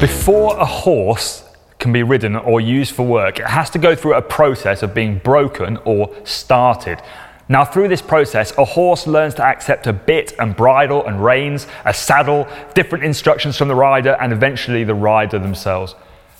Before 0.00 0.56
a 0.56 0.64
horse 0.64 1.44
can 1.78 1.92
be 1.92 2.02
ridden 2.02 2.34
or 2.34 2.58
used 2.58 2.94
for 2.94 3.06
work, 3.06 3.38
it 3.38 3.46
has 3.46 3.68
to 3.68 3.78
go 3.78 3.94
through 3.94 4.14
a 4.14 4.22
process 4.22 4.82
of 4.82 4.94
being 4.94 5.18
broken 5.18 5.76
or 5.84 6.10
started. 6.24 7.02
Now, 7.50 7.66
through 7.66 7.88
this 7.88 8.00
process, 8.00 8.56
a 8.56 8.64
horse 8.64 9.06
learns 9.06 9.34
to 9.34 9.44
accept 9.44 9.86
a 9.86 9.92
bit 9.92 10.32
and 10.38 10.56
bridle 10.56 11.04
and 11.06 11.22
reins, 11.22 11.66
a 11.84 11.92
saddle, 11.92 12.48
different 12.72 13.04
instructions 13.04 13.58
from 13.58 13.68
the 13.68 13.74
rider, 13.74 14.16
and 14.22 14.32
eventually 14.32 14.84
the 14.84 14.94
rider 14.94 15.38
themselves. 15.38 15.94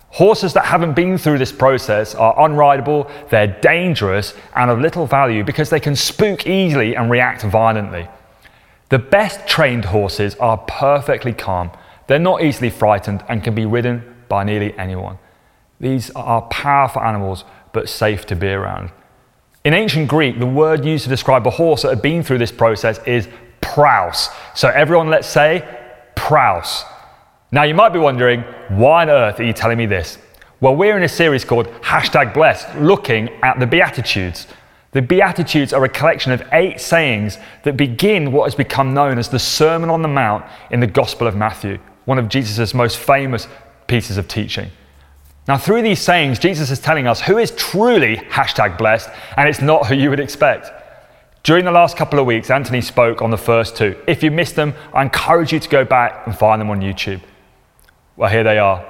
Horses 0.08 0.54
that 0.54 0.64
haven't 0.64 0.94
been 0.94 1.18
through 1.18 1.36
this 1.36 1.52
process 1.52 2.14
are 2.14 2.34
unrideable, 2.36 3.10
they're 3.28 3.58
dangerous, 3.60 4.32
and 4.56 4.70
of 4.70 4.80
little 4.80 5.04
value 5.04 5.44
because 5.44 5.68
they 5.68 5.80
can 5.80 5.94
spook 5.94 6.46
easily 6.46 6.96
and 6.96 7.10
react 7.10 7.42
violently. 7.42 8.08
The 8.88 8.98
best 8.98 9.46
trained 9.46 9.84
horses 9.84 10.34
are 10.36 10.56
perfectly 10.56 11.34
calm. 11.34 11.72
They're 12.10 12.18
not 12.18 12.42
easily 12.42 12.70
frightened 12.70 13.22
and 13.28 13.44
can 13.44 13.54
be 13.54 13.66
ridden 13.66 14.02
by 14.28 14.42
nearly 14.42 14.76
anyone. 14.76 15.16
These 15.78 16.10
are 16.16 16.42
powerful 16.42 17.02
animals, 17.02 17.44
but 17.72 17.88
safe 17.88 18.26
to 18.26 18.34
be 18.34 18.48
around. 18.48 18.90
In 19.62 19.74
ancient 19.74 20.08
Greek, 20.08 20.40
the 20.40 20.44
word 20.44 20.84
used 20.84 21.04
to 21.04 21.08
describe 21.08 21.46
a 21.46 21.50
horse 21.50 21.82
that 21.82 21.90
had 21.90 22.02
been 22.02 22.24
through 22.24 22.38
this 22.38 22.50
process 22.50 22.98
is 23.06 23.28
praus. 23.60 24.28
So, 24.56 24.70
everyone, 24.70 25.08
let's 25.08 25.28
say 25.28 25.62
praus. 26.16 26.82
Now, 27.52 27.62
you 27.62 27.74
might 27.74 27.92
be 27.92 28.00
wondering, 28.00 28.40
why 28.70 29.02
on 29.02 29.10
earth 29.10 29.38
are 29.38 29.44
you 29.44 29.52
telling 29.52 29.78
me 29.78 29.86
this? 29.86 30.18
Well, 30.60 30.74
we're 30.74 30.96
in 30.96 31.04
a 31.04 31.08
series 31.08 31.44
called 31.44 31.68
Hashtag 31.80 32.34
Blessed, 32.34 32.74
looking 32.74 33.28
at 33.44 33.60
the 33.60 33.68
Beatitudes. 33.68 34.48
The 34.90 35.02
Beatitudes 35.02 35.72
are 35.72 35.84
a 35.84 35.88
collection 35.88 36.32
of 36.32 36.42
eight 36.50 36.80
sayings 36.80 37.38
that 37.62 37.76
begin 37.76 38.32
what 38.32 38.46
has 38.46 38.56
become 38.56 38.94
known 38.94 39.16
as 39.16 39.28
the 39.28 39.38
Sermon 39.38 39.90
on 39.90 40.02
the 40.02 40.08
Mount 40.08 40.44
in 40.72 40.80
the 40.80 40.88
Gospel 40.88 41.28
of 41.28 41.36
Matthew, 41.36 41.78
one 42.04 42.18
of 42.18 42.28
Jesus' 42.28 42.74
most 42.74 42.98
famous 42.98 43.46
pieces 43.86 44.16
of 44.16 44.28
teaching. 44.28 44.70
Now, 45.48 45.58
through 45.58 45.82
these 45.82 46.00
sayings, 46.00 46.38
Jesus 46.38 46.70
is 46.70 46.78
telling 46.78 47.06
us 47.06 47.20
who 47.20 47.38
is 47.38 47.50
truly 47.52 48.16
hashtag 48.16 48.78
blessed, 48.78 49.10
and 49.36 49.48
it's 49.48 49.60
not 49.60 49.86
who 49.86 49.94
you 49.94 50.10
would 50.10 50.20
expect. 50.20 50.70
During 51.42 51.64
the 51.64 51.72
last 51.72 51.96
couple 51.96 52.18
of 52.18 52.26
weeks, 52.26 52.50
Anthony 52.50 52.80
spoke 52.80 53.22
on 53.22 53.30
the 53.30 53.38
first 53.38 53.76
two. 53.76 53.96
If 54.06 54.22
you 54.22 54.30
missed 54.30 54.56
them, 54.56 54.74
I 54.92 55.02
encourage 55.02 55.52
you 55.52 55.58
to 55.58 55.68
go 55.68 55.84
back 55.84 56.26
and 56.26 56.36
find 56.36 56.60
them 56.60 56.70
on 56.70 56.80
YouTube. 56.80 57.20
Well, 58.16 58.30
here 58.30 58.44
they 58.44 58.58
are, 58.58 58.84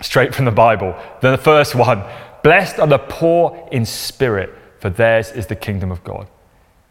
straight 0.00 0.34
from 0.34 0.44
the 0.44 0.52
Bible. 0.52 0.94
The 1.20 1.36
first 1.36 1.74
one 1.74 2.04
Blessed 2.42 2.78
are 2.78 2.86
the 2.86 2.98
poor 2.98 3.68
in 3.70 3.84
spirit, 3.84 4.54
for 4.78 4.88
theirs 4.88 5.30
is 5.32 5.48
the 5.48 5.56
kingdom 5.56 5.90
of 5.90 6.02
God. 6.04 6.28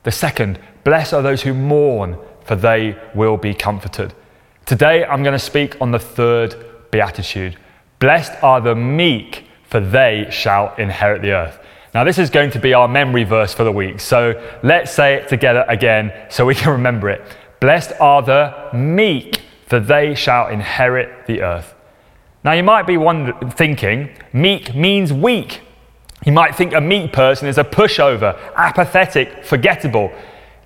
The 0.03 0.11
second, 0.11 0.59
Blessed 0.83 1.13
are 1.13 1.21
those 1.21 1.41
who 1.41 1.53
mourn, 1.53 2.17
for 2.43 2.55
they 2.55 2.97
will 3.15 3.37
be 3.37 3.53
comforted. 3.53 4.13
Today, 4.69 5.03
I'm 5.03 5.23
going 5.23 5.33
to 5.33 5.43
speak 5.43 5.81
on 5.81 5.89
the 5.89 5.97
third 5.97 6.91
beatitude. 6.91 7.57
Blessed 7.97 8.33
are 8.43 8.61
the 8.61 8.75
meek, 8.75 9.45
for 9.63 9.79
they 9.79 10.27
shall 10.29 10.75
inherit 10.75 11.23
the 11.23 11.31
earth. 11.31 11.59
Now, 11.95 12.03
this 12.03 12.19
is 12.19 12.29
going 12.29 12.51
to 12.51 12.59
be 12.59 12.75
our 12.75 12.87
memory 12.87 13.23
verse 13.23 13.51
for 13.51 13.63
the 13.63 13.71
week. 13.71 13.99
So 13.99 14.39
let's 14.61 14.91
say 14.91 15.15
it 15.15 15.27
together 15.27 15.65
again 15.67 16.13
so 16.29 16.45
we 16.45 16.53
can 16.61 16.71
remember 16.71 17.09
it. 17.09 17.19
Blessed 17.59 17.93
are 17.99 18.21
the 18.21 18.69
meek, 18.77 19.41
for 19.65 19.79
they 19.79 20.13
shall 20.13 20.49
inherit 20.49 21.25
the 21.25 21.41
earth. 21.41 21.73
Now, 22.43 22.51
you 22.51 22.61
might 22.61 22.85
be 22.85 22.95
wonder- 22.95 23.33
thinking, 23.49 24.15
meek 24.33 24.75
means 24.75 25.11
weak. 25.11 25.61
You 26.27 26.31
might 26.31 26.55
think 26.55 26.73
a 26.73 26.81
meek 26.81 27.11
person 27.11 27.47
is 27.47 27.57
a 27.57 27.63
pushover, 27.63 28.37
apathetic, 28.55 29.43
forgettable. 29.43 30.11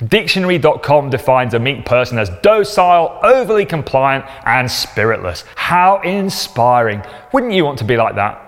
Dictionary.com 0.07 1.09
defines 1.09 1.53
a 1.53 1.59
meek 1.59 1.85
person 1.85 2.17
as 2.17 2.29
docile, 2.41 3.19
overly 3.23 3.65
compliant, 3.65 4.25
and 4.45 4.69
spiritless. 4.69 5.45
How 5.55 6.01
inspiring. 6.01 7.03
Wouldn't 7.31 7.53
you 7.53 7.63
want 7.63 7.77
to 7.79 7.85
be 7.85 7.95
like 7.95 8.15
that? 8.15 8.39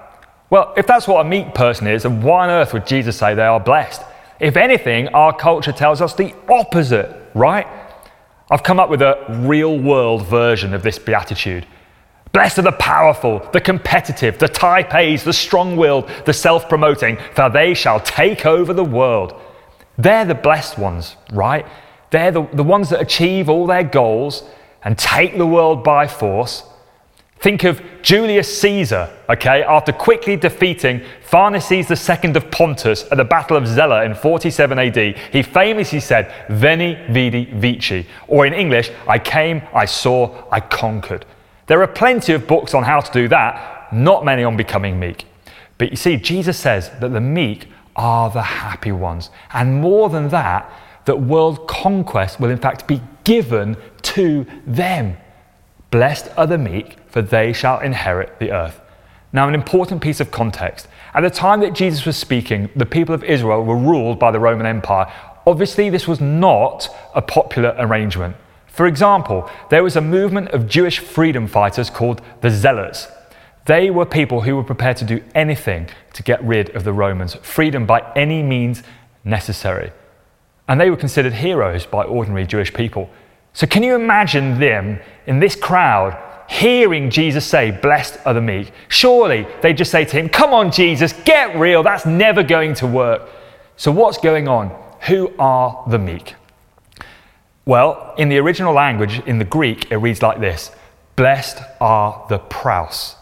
Well, 0.49 0.73
if 0.77 0.85
that's 0.87 1.07
what 1.07 1.25
a 1.25 1.29
meek 1.29 1.53
person 1.53 1.87
is, 1.87 2.03
then 2.03 2.21
why 2.21 2.45
on 2.45 2.49
earth 2.49 2.73
would 2.73 2.85
Jesus 2.85 3.17
say 3.17 3.33
they 3.33 3.43
are 3.43 3.59
blessed? 3.59 4.01
If 4.39 4.57
anything, 4.57 5.07
our 5.09 5.35
culture 5.35 5.71
tells 5.71 6.01
us 6.01 6.13
the 6.13 6.33
opposite, 6.49 7.31
right? 7.33 7.67
I've 8.51 8.63
come 8.63 8.79
up 8.79 8.89
with 8.89 9.01
a 9.01 9.25
real 9.41 9.79
world 9.79 10.27
version 10.27 10.73
of 10.73 10.83
this 10.83 10.99
beatitude. 10.99 11.65
Blessed 12.31 12.59
are 12.59 12.63
the 12.63 12.71
powerful, 12.73 13.39
the 13.53 13.61
competitive, 13.61 14.37
the 14.37 14.47
type 14.49 14.91
the 14.91 15.31
strong 15.31 15.77
willed, 15.77 16.11
the 16.25 16.33
self 16.33 16.67
promoting, 16.67 17.17
for 17.33 17.49
they 17.49 17.73
shall 17.73 17.99
take 18.01 18.45
over 18.45 18.73
the 18.73 18.83
world. 18.83 19.41
They're 19.97 20.25
the 20.25 20.35
blessed 20.35 20.77
ones, 20.77 21.15
right? 21.31 21.65
They're 22.11 22.31
the, 22.31 22.47
the 22.53 22.63
ones 22.63 22.89
that 22.89 23.01
achieve 23.01 23.49
all 23.49 23.67
their 23.67 23.83
goals 23.83 24.43
and 24.83 24.97
take 24.97 25.37
the 25.37 25.45
world 25.45 25.83
by 25.83 26.07
force. 26.07 26.63
Think 27.39 27.63
of 27.63 27.81
Julius 28.01 28.61
Caesar, 28.61 29.09
okay, 29.29 29.63
after 29.63 29.91
quickly 29.91 30.35
defeating 30.35 31.01
Pharnaces 31.23 31.91
II 31.91 32.35
of 32.35 32.49
Pontus 32.49 33.03
at 33.11 33.17
the 33.17 33.23
Battle 33.25 33.57
of 33.57 33.65
Zela 33.65 34.05
in 34.05 34.15
47 34.15 34.79
AD, 34.79 35.17
he 35.31 35.43
famously 35.43 35.99
said, 35.99 36.33
Veni, 36.49 36.95
vidi, 37.09 37.45
vici, 37.45 38.07
or 38.27 38.45
in 38.45 38.53
English, 38.53 38.89
I 39.07 39.19
came, 39.19 39.61
I 39.73 39.85
saw, 39.85 40.47
I 40.51 40.59
conquered. 40.59 41.25
There 41.67 41.81
are 41.81 41.87
plenty 41.87 42.33
of 42.33 42.47
books 42.47 42.73
on 42.73 42.83
how 42.83 42.99
to 42.99 43.11
do 43.11 43.27
that, 43.27 43.91
not 43.93 44.23
many 44.23 44.43
on 44.43 44.55
becoming 44.55 44.99
meek. 44.99 45.25
But 45.77 45.91
you 45.91 45.97
see, 45.97 46.17
Jesus 46.17 46.57
says 46.57 46.89
that 46.99 47.09
the 47.09 47.21
meek 47.21 47.67
are 47.95 48.29
the 48.29 48.41
happy 48.41 48.91
ones. 48.91 49.29
And 49.53 49.81
more 49.81 50.09
than 50.09 50.29
that, 50.29 50.71
that 51.05 51.21
world 51.21 51.67
conquest 51.67 52.39
will 52.39 52.49
in 52.49 52.57
fact 52.57 52.87
be 52.87 53.01
given 53.23 53.77
to 54.01 54.45
them. 54.65 55.17
Blessed 55.91 56.29
are 56.37 56.47
the 56.47 56.57
meek, 56.57 56.97
for 57.07 57.21
they 57.21 57.53
shall 57.53 57.79
inherit 57.79 58.39
the 58.39 58.51
earth. 58.51 58.81
Now, 59.31 59.47
an 59.47 59.53
important 59.53 60.01
piece 60.01 60.19
of 60.19 60.31
context. 60.31 60.87
At 61.13 61.21
the 61.21 61.29
time 61.29 61.59
that 61.61 61.73
Jesus 61.73 62.05
was 62.05 62.17
speaking, 62.17 62.69
the 62.75 62.85
people 62.85 63.13
of 63.13 63.23
Israel 63.23 63.63
were 63.63 63.77
ruled 63.77 64.17
by 64.19 64.31
the 64.31 64.39
Roman 64.39 64.65
Empire. 64.65 65.11
Obviously, 65.45 65.89
this 65.89 66.07
was 66.07 66.21
not 66.21 66.89
a 67.13 67.21
popular 67.21 67.75
arrangement. 67.77 68.35
For 68.67 68.87
example, 68.87 69.49
there 69.69 69.83
was 69.83 69.95
a 69.95 70.01
movement 70.01 70.49
of 70.49 70.67
Jewish 70.67 70.99
freedom 70.99 71.47
fighters 71.47 71.89
called 71.89 72.21
the 72.41 72.49
Zealots. 72.49 73.07
They 73.65 73.89
were 73.89 74.05
people 74.05 74.41
who 74.41 74.55
were 74.55 74.63
prepared 74.63 74.97
to 74.97 75.05
do 75.05 75.23
anything 75.33 75.89
to 76.13 76.23
get 76.23 76.43
rid 76.43 76.75
of 76.75 76.83
the 76.83 76.93
Romans, 76.93 77.35
freedom 77.35 77.85
by 77.85 78.11
any 78.15 78.43
means 78.43 78.83
necessary. 79.23 79.91
And 80.67 80.79
they 80.79 80.89
were 80.89 80.97
considered 80.97 81.33
heroes 81.33 81.85
by 81.85 82.03
ordinary 82.03 82.45
Jewish 82.45 82.73
people. 82.73 83.09
So, 83.53 83.65
can 83.65 83.83
you 83.83 83.95
imagine 83.95 84.59
them 84.59 84.99
in 85.25 85.39
this 85.39 85.55
crowd 85.55 86.21
hearing 86.47 87.09
Jesus 87.09 87.45
say, 87.45 87.71
Blessed 87.71 88.19
are 88.25 88.33
the 88.33 88.41
meek? 88.41 88.71
Surely 88.87 89.47
they'd 89.61 89.77
just 89.77 89.91
say 89.91 90.05
to 90.05 90.17
him, 90.17 90.29
Come 90.29 90.53
on, 90.53 90.71
Jesus, 90.71 91.13
get 91.25 91.57
real. 91.57 91.81
That's 91.81 92.05
never 92.05 92.43
going 92.43 92.75
to 92.75 92.87
work. 92.87 93.29
So, 93.77 93.91
what's 93.91 94.17
going 94.17 94.47
on? 94.47 94.69
Who 95.07 95.31
are 95.39 95.83
the 95.87 95.99
meek? 95.99 96.35
Well, 97.65 98.13
in 98.17 98.29
the 98.29 98.37
original 98.37 98.73
language, 98.73 99.21
in 99.25 99.39
the 99.39 99.45
Greek, 99.45 99.91
it 99.91 99.97
reads 99.97 100.21
like 100.21 100.39
this 100.39 100.71
Blessed 101.15 101.59
are 101.79 102.25
the 102.29 102.39
praus. 102.39 103.15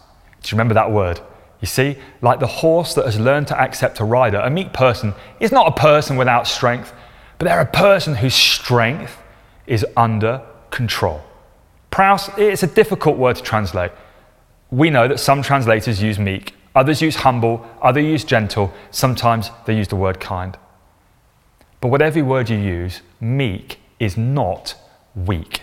Remember 0.52 0.74
that 0.74 0.90
word? 0.90 1.20
You 1.60 1.66
see, 1.66 1.96
like 2.20 2.40
the 2.40 2.46
horse 2.46 2.94
that 2.94 3.06
has 3.06 3.18
learned 3.18 3.48
to 3.48 3.58
accept 3.58 4.00
a 4.00 4.04
rider, 4.04 4.38
a 4.38 4.50
meek 4.50 4.72
person 4.72 5.14
is 5.40 5.50
not 5.50 5.66
a 5.66 5.80
person 5.80 6.16
without 6.16 6.46
strength, 6.46 6.92
but 7.38 7.46
they're 7.46 7.60
a 7.60 7.66
person 7.66 8.16
whose 8.16 8.34
strength 8.34 9.16
is 9.66 9.84
under 9.96 10.42
control. 10.70 11.22
Praus, 11.90 12.28
it's 12.36 12.62
a 12.62 12.66
difficult 12.66 13.16
word 13.16 13.36
to 13.36 13.42
translate. 13.42 13.92
We 14.70 14.90
know 14.90 15.08
that 15.08 15.20
some 15.20 15.42
translators 15.42 16.02
use 16.02 16.18
meek, 16.18 16.54
others 16.74 17.00
use 17.00 17.16
humble, 17.16 17.64
others 17.80 18.04
use 18.04 18.24
gentle, 18.24 18.74
sometimes 18.90 19.50
they 19.64 19.76
use 19.76 19.88
the 19.88 19.96
word 19.96 20.20
kind. 20.20 20.58
But 21.80 21.88
whatever 21.88 22.24
word 22.24 22.50
you 22.50 22.58
use, 22.58 23.00
meek 23.20 23.78
is 24.00 24.16
not 24.16 24.74
weak. 25.14 25.62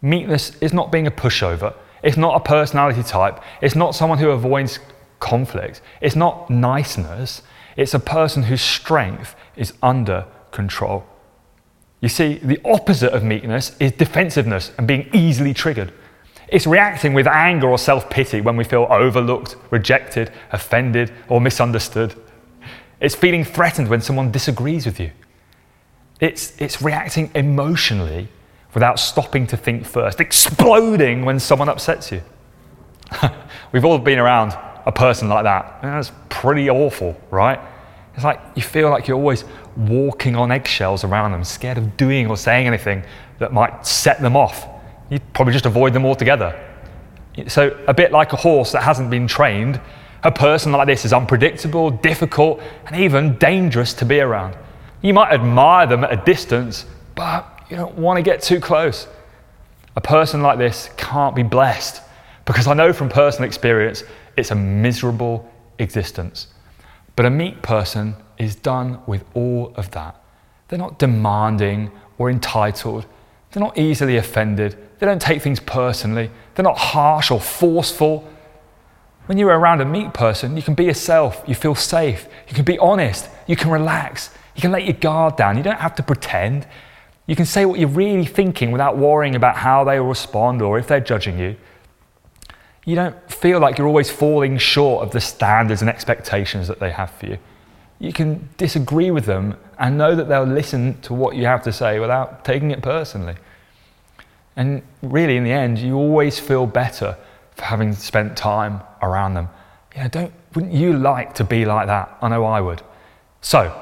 Meekness 0.00 0.56
is 0.60 0.72
not 0.72 0.90
being 0.90 1.06
a 1.06 1.10
pushover. 1.10 1.74
It's 2.04 2.18
not 2.18 2.36
a 2.36 2.40
personality 2.40 3.02
type. 3.02 3.40
It's 3.62 3.74
not 3.74 3.94
someone 3.94 4.18
who 4.18 4.28
avoids 4.30 4.78
conflict. 5.20 5.80
It's 6.02 6.14
not 6.14 6.50
niceness. 6.50 7.42
It's 7.76 7.94
a 7.94 7.98
person 7.98 8.44
whose 8.44 8.60
strength 8.60 9.34
is 9.56 9.72
under 9.82 10.26
control. 10.52 11.06
You 12.00 12.10
see, 12.10 12.34
the 12.34 12.60
opposite 12.62 13.14
of 13.14 13.24
meekness 13.24 13.74
is 13.80 13.92
defensiveness 13.92 14.70
and 14.76 14.86
being 14.86 15.08
easily 15.14 15.54
triggered. 15.54 15.94
It's 16.48 16.66
reacting 16.66 17.14
with 17.14 17.26
anger 17.26 17.70
or 17.70 17.78
self 17.78 18.10
pity 18.10 18.42
when 18.42 18.58
we 18.58 18.64
feel 18.64 18.86
overlooked, 18.90 19.56
rejected, 19.70 20.30
offended, 20.52 21.10
or 21.30 21.40
misunderstood. 21.40 22.14
It's 23.00 23.14
feeling 23.14 23.44
threatened 23.44 23.88
when 23.88 24.02
someone 24.02 24.30
disagrees 24.30 24.84
with 24.84 25.00
you. 25.00 25.10
It's, 26.20 26.54
it's 26.60 26.82
reacting 26.82 27.30
emotionally 27.34 28.28
without 28.74 28.98
stopping 28.98 29.46
to 29.46 29.56
think 29.56 29.84
first, 29.84 30.20
exploding 30.20 31.24
when 31.24 31.38
someone 31.38 31.68
upsets 31.68 32.12
you. 32.12 32.20
We've 33.72 33.84
all 33.84 33.98
been 33.98 34.18
around 34.18 34.56
a 34.86 34.92
person 34.92 35.28
like 35.28 35.44
that. 35.44 35.80
That's 35.82 36.12
pretty 36.28 36.68
awful, 36.68 37.18
right? 37.30 37.60
It's 38.14 38.24
like 38.24 38.40
you 38.54 38.62
feel 38.62 38.90
like 38.90 39.08
you're 39.08 39.16
always 39.16 39.44
walking 39.76 40.36
on 40.36 40.52
eggshells 40.52 41.04
around 41.04 41.32
them, 41.32 41.44
scared 41.44 41.78
of 41.78 41.96
doing 41.96 42.28
or 42.28 42.36
saying 42.36 42.66
anything 42.66 43.04
that 43.38 43.52
might 43.52 43.86
set 43.86 44.20
them 44.20 44.36
off. 44.36 44.68
You'd 45.10 45.32
probably 45.32 45.52
just 45.52 45.66
avoid 45.66 45.92
them 45.92 46.04
altogether. 46.04 46.58
So, 47.48 47.76
a 47.88 47.94
bit 47.94 48.12
like 48.12 48.32
a 48.32 48.36
horse 48.36 48.70
that 48.72 48.84
hasn't 48.84 49.10
been 49.10 49.26
trained, 49.26 49.80
a 50.22 50.30
person 50.30 50.70
like 50.70 50.86
this 50.86 51.04
is 51.04 51.12
unpredictable, 51.12 51.90
difficult, 51.90 52.60
and 52.86 52.96
even 52.96 53.36
dangerous 53.38 53.92
to 53.94 54.04
be 54.04 54.20
around. 54.20 54.56
You 55.02 55.12
might 55.12 55.32
admire 55.32 55.86
them 55.86 56.04
at 56.04 56.12
a 56.12 56.24
distance, 56.24 56.86
but 57.16 57.53
you 57.68 57.76
don't 57.76 57.96
want 57.96 58.18
to 58.18 58.22
get 58.22 58.42
too 58.42 58.60
close. 58.60 59.06
A 59.96 60.00
person 60.00 60.42
like 60.42 60.58
this 60.58 60.90
can't 60.96 61.34
be 61.34 61.42
blessed 61.42 62.02
because 62.44 62.66
I 62.66 62.74
know 62.74 62.92
from 62.92 63.08
personal 63.08 63.46
experience 63.46 64.04
it's 64.36 64.50
a 64.50 64.54
miserable 64.54 65.50
existence. 65.78 66.48
But 67.16 67.26
a 67.26 67.30
meek 67.30 67.62
person 67.62 68.16
is 68.38 68.54
done 68.56 69.00
with 69.06 69.24
all 69.34 69.72
of 69.76 69.90
that. 69.92 70.20
They're 70.68 70.78
not 70.78 70.98
demanding 70.98 71.90
or 72.18 72.30
entitled. 72.30 73.06
They're 73.52 73.62
not 73.62 73.78
easily 73.78 74.16
offended. 74.16 74.76
They 74.98 75.06
don't 75.06 75.22
take 75.22 75.42
things 75.42 75.60
personally. 75.60 76.30
They're 76.54 76.64
not 76.64 76.78
harsh 76.78 77.30
or 77.30 77.40
forceful. 77.40 78.28
When 79.26 79.38
you're 79.38 79.56
around 79.56 79.80
a 79.80 79.84
meek 79.84 80.12
person, 80.12 80.56
you 80.56 80.62
can 80.62 80.74
be 80.74 80.84
yourself. 80.84 81.42
You 81.46 81.54
feel 81.54 81.74
safe. 81.74 82.26
You 82.48 82.54
can 82.54 82.64
be 82.64 82.78
honest. 82.78 83.28
You 83.46 83.56
can 83.56 83.70
relax. 83.70 84.30
You 84.56 84.62
can 84.62 84.72
let 84.72 84.84
your 84.84 84.94
guard 84.94 85.36
down. 85.36 85.56
You 85.56 85.62
don't 85.62 85.80
have 85.80 85.94
to 85.96 86.02
pretend. 86.02 86.66
You 87.26 87.36
can 87.36 87.46
say 87.46 87.64
what 87.64 87.78
you're 87.78 87.88
really 87.88 88.26
thinking 88.26 88.70
without 88.70 88.98
worrying 88.98 89.34
about 89.34 89.56
how 89.56 89.84
they 89.84 89.98
will 89.98 90.08
respond 90.08 90.60
or 90.60 90.78
if 90.78 90.86
they're 90.86 91.00
judging 91.00 91.38
you. 91.38 91.56
You 92.84 92.96
don't 92.96 93.32
feel 93.32 93.60
like 93.60 93.78
you're 93.78 93.86
always 93.86 94.10
falling 94.10 94.58
short 94.58 95.06
of 95.06 95.10
the 95.12 95.20
standards 95.20 95.80
and 95.80 95.88
expectations 95.88 96.68
that 96.68 96.80
they 96.80 96.90
have 96.90 97.10
for 97.10 97.26
you. 97.26 97.38
You 97.98 98.12
can 98.12 98.50
disagree 98.58 99.10
with 99.10 99.24
them 99.24 99.56
and 99.78 99.96
know 99.96 100.14
that 100.14 100.28
they'll 100.28 100.44
listen 100.44 101.00
to 101.02 101.14
what 101.14 101.36
you 101.36 101.46
have 101.46 101.62
to 101.62 101.72
say 101.72 101.98
without 101.98 102.44
taking 102.44 102.70
it 102.70 102.82
personally. 102.82 103.36
And 104.56 104.82
really, 105.02 105.36
in 105.36 105.44
the 105.44 105.52
end, 105.52 105.78
you 105.78 105.96
always 105.96 106.38
feel 106.38 106.66
better 106.66 107.16
for 107.52 107.64
having 107.64 107.94
spent 107.94 108.36
time 108.36 108.82
around 109.00 109.34
them. 109.34 109.48
You 109.96 110.02
know, 110.02 110.08
don't, 110.08 110.32
wouldn't 110.54 110.74
you 110.74 110.92
like 110.92 111.34
to 111.34 111.44
be 111.44 111.64
like 111.64 111.86
that? 111.86 112.16
I 112.20 112.28
know 112.28 112.44
I 112.44 112.60
would. 112.60 112.82
So, 113.40 113.80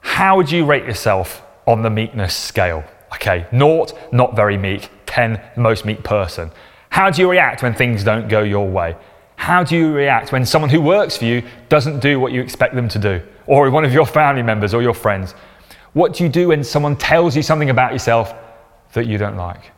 how 0.00 0.36
would 0.36 0.50
you 0.50 0.64
rate 0.64 0.84
yourself 0.84 1.45
on 1.66 1.82
the 1.82 1.90
meekness 1.90 2.34
scale? 2.34 2.84
Okay, 3.14 3.46
naught, 3.52 3.92
not 4.12 4.36
very 4.36 4.56
meek, 4.56 4.90
10, 5.06 5.40
most 5.56 5.84
meek 5.84 6.02
person. 6.02 6.50
How 6.90 7.10
do 7.10 7.22
you 7.22 7.30
react 7.30 7.62
when 7.62 7.74
things 7.74 8.04
don't 8.04 8.28
go 8.28 8.42
your 8.42 8.68
way? 8.68 8.96
How 9.36 9.62
do 9.62 9.76
you 9.76 9.92
react 9.92 10.32
when 10.32 10.46
someone 10.46 10.70
who 10.70 10.80
works 10.80 11.16
for 11.16 11.24
you 11.24 11.42
doesn't 11.68 12.00
do 12.00 12.18
what 12.18 12.32
you 12.32 12.40
expect 12.40 12.74
them 12.74 12.88
to 12.88 12.98
do? 12.98 13.22
Or 13.46 13.70
one 13.70 13.84
of 13.84 13.92
your 13.92 14.06
family 14.06 14.42
members 14.42 14.74
or 14.74 14.82
your 14.82 14.94
friends? 14.94 15.32
What 15.92 16.14
do 16.14 16.24
you 16.24 16.30
do 16.30 16.48
when 16.48 16.64
someone 16.64 16.96
tells 16.96 17.36
you 17.36 17.42
something 17.42 17.70
about 17.70 17.92
yourself 17.92 18.34
that 18.92 19.06
you 19.06 19.18
don't 19.18 19.36
like? 19.36 19.72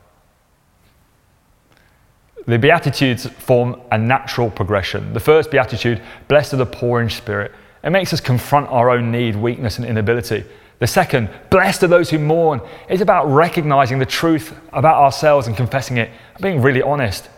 The 2.46 2.58
Beatitudes 2.58 3.26
form 3.26 3.80
a 3.92 3.98
natural 3.98 4.50
progression. 4.50 5.12
The 5.12 5.20
first 5.20 5.50
Beatitude, 5.50 6.00
blessed 6.28 6.54
are 6.54 6.56
the 6.56 6.66
poor 6.66 7.02
in 7.02 7.10
spirit, 7.10 7.52
it 7.84 7.90
makes 7.90 8.12
us 8.12 8.20
confront 8.20 8.68
our 8.68 8.90
own 8.90 9.12
need, 9.12 9.36
weakness, 9.36 9.78
and 9.78 9.86
inability. 9.86 10.44
The 10.78 10.86
second, 10.86 11.28
blessed 11.50 11.82
are 11.82 11.88
those 11.88 12.10
who 12.10 12.18
mourn, 12.18 12.60
is 12.88 13.00
about 13.00 13.26
recognizing 13.26 13.98
the 13.98 14.06
truth 14.06 14.56
about 14.72 15.02
ourselves 15.02 15.46
and 15.46 15.56
confessing 15.56 15.96
it, 15.96 16.10
and 16.34 16.42
being 16.42 16.62
really 16.62 16.82
honest. 16.82 17.28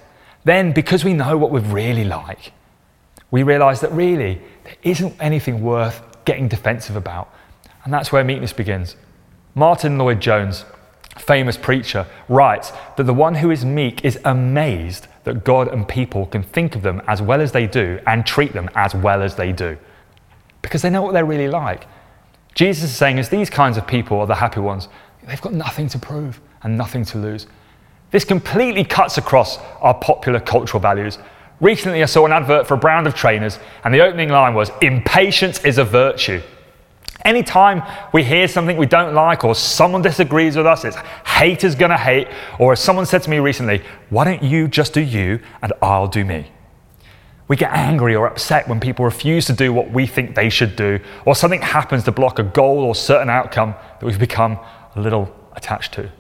Then, 0.44 0.72
because 0.72 1.04
we 1.04 1.14
know 1.14 1.38
what 1.38 1.50
we're 1.50 1.60
really 1.60 2.04
like, 2.04 2.52
we 3.31 3.42
realize 3.42 3.81
that 3.81 3.92
really 3.92 4.40
there 4.64 4.76
isn't 4.82 5.16
anything 5.20 5.62
worth 5.62 6.02
getting 6.25 6.48
defensive 6.48 6.96
about. 6.96 7.32
And 7.84 7.92
that's 7.92 8.12
where 8.12 8.25
meekness 8.25 8.52
begins. 8.52 8.96
Martyn 9.54 9.96
Lloyd-Jones, 9.96 10.64
famous 11.16 11.56
preacher, 11.56 12.06
writes 12.28 12.72
that 12.96 13.04
the 13.04 13.14
one 13.14 13.37
who 13.37 13.50
is 13.50 13.64
meek 13.64 14.04
is 14.04 14.19
amazed 14.25 15.06
that 15.25 15.44
God 15.44 15.69
and 15.69 15.88
people 15.88 16.26
can 16.26 16.42
think 16.42 16.75
of 16.75 16.82
them 16.82 17.00
as 17.06 17.22
well 17.22 17.40
as 17.40 17.52
they 17.52 17.66
do 17.66 18.00
and 18.06 18.26
treat 18.26 18.52
them 18.52 18.69
as 18.75 18.94
well 18.94 19.22
as 19.22 19.37
they 19.37 19.52
do. 19.52 19.78
Because 20.62 20.82
they 20.82 20.90
know 20.90 21.02
what 21.02 21.14
they're 21.14 21.25
really 21.25 21.48
like. 21.48 21.87
Jesus 22.55 22.91
is 22.91 22.97
saying, 22.97 23.19
as 23.19 23.29
these 23.29 23.50
kinds 23.50 23.76
of 23.76 23.87
people 23.87 24.19
are 24.20 24.26
the 24.26 24.35
happy 24.35 24.61
ones, 24.61 24.88
they've 25.26 25.41
got 25.41 25.52
nothing 25.52 25.88
to 25.88 25.99
prove 25.99 26.41
and 26.62 26.76
nothing 26.76 27.05
to 27.06 27.19
lose. 27.19 27.47
This 28.11 28.25
completely 28.25 28.85
cuts 28.85 29.19
across 29.19 29.58
our 29.81 29.94
popular 29.94 30.41
cultural 30.41 30.81
values. 30.81 31.19
Recently, 31.61 32.02
I 32.02 32.06
saw 32.06 32.26
an 32.26 32.32
advert 32.32 32.67
for 32.67 32.75
a 32.75 32.79
brand 32.79 33.06
of 33.06 33.14
trainers, 33.14 33.58
and 33.85 33.94
the 33.94 34.00
opening 34.00 34.31
line 34.31 34.55
was 34.55 34.70
Impatience 34.82 35.64
is 35.64 35.79
a 35.79 35.85
virtue. 35.85 36.43
Anytime 37.25 37.82
we 38.12 38.25
hear 38.25 38.49
something 38.49 38.76
we 38.76 38.87
don't 38.87 39.14
like, 39.14 39.44
or 39.44 39.55
someone 39.55 40.00
disagrees 40.00 40.56
with 40.56 40.67
us, 40.67 40.85
it's 40.85 40.97
haters 41.26 41.75
gonna 41.75 41.99
hate, 41.99 42.29
or 42.58 42.73
as 42.73 42.81
someone 42.81 43.05
said 43.05 43.23
to 43.23 43.31
me 43.31 43.38
recently, 43.38 43.82
why 44.08 44.25
don't 44.25 44.43
you 44.43 44.69
just 44.69 44.94
do 44.94 45.00
you 45.00 45.38
and 45.62 45.73
I'll 45.82 46.08
do 46.08 46.25
me? 46.25 46.50
We 47.50 47.56
get 47.56 47.73
angry 47.73 48.14
or 48.14 48.29
upset 48.29 48.69
when 48.69 48.79
people 48.79 49.05
refuse 49.05 49.47
to 49.47 49.52
do 49.52 49.73
what 49.73 49.91
we 49.91 50.06
think 50.06 50.37
they 50.37 50.50
should 50.50 50.76
do, 50.76 51.00
or 51.25 51.35
something 51.35 51.61
happens 51.61 52.05
to 52.05 52.12
block 52.12 52.38
a 52.38 52.44
goal 52.44 52.85
or 52.85 52.94
certain 52.94 53.29
outcome 53.29 53.75
that 53.99 54.06
we've 54.06 54.20
become 54.20 54.56
a 54.94 55.00
little 55.00 55.35
attached 55.56 55.93
to. 55.94 56.12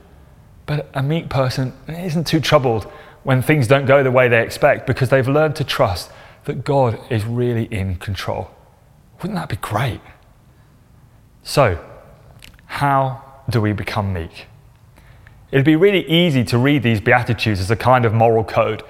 But 0.66 0.90
a 0.92 1.04
meek 1.04 1.28
person 1.28 1.72
isn't 1.86 2.26
too 2.26 2.40
troubled 2.40 2.90
when 3.22 3.42
things 3.42 3.68
don't 3.68 3.86
go 3.86 4.02
the 4.02 4.10
way 4.10 4.26
they 4.26 4.42
expect 4.42 4.88
because 4.88 5.10
they've 5.10 5.28
learned 5.28 5.54
to 5.54 5.62
trust 5.62 6.10
that 6.46 6.64
God 6.64 6.98
is 7.12 7.24
really 7.24 7.66
in 7.66 7.94
control. 7.94 8.50
Wouldn't 9.18 9.36
that 9.36 9.48
be 9.50 9.54
great? 9.54 10.00
So, 11.44 11.78
how 12.66 13.22
do 13.48 13.60
we 13.60 13.72
become 13.72 14.12
meek? 14.12 14.46
It'd 15.52 15.64
be 15.64 15.76
really 15.76 16.04
easy 16.08 16.42
to 16.46 16.58
read 16.58 16.82
these 16.82 17.00
Beatitudes 17.00 17.60
as 17.60 17.70
a 17.70 17.76
kind 17.76 18.04
of 18.04 18.12
moral 18.12 18.42
code 18.42 18.82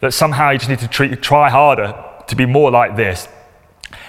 that 0.00 0.12
somehow 0.12 0.50
you 0.50 0.58
just 0.58 0.70
need 0.70 0.78
to 0.80 0.88
treat, 0.88 1.20
try 1.22 1.50
harder 1.50 1.94
to 2.26 2.36
be 2.36 2.46
more 2.46 2.70
like 2.70 2.96
this. 2.96 3.28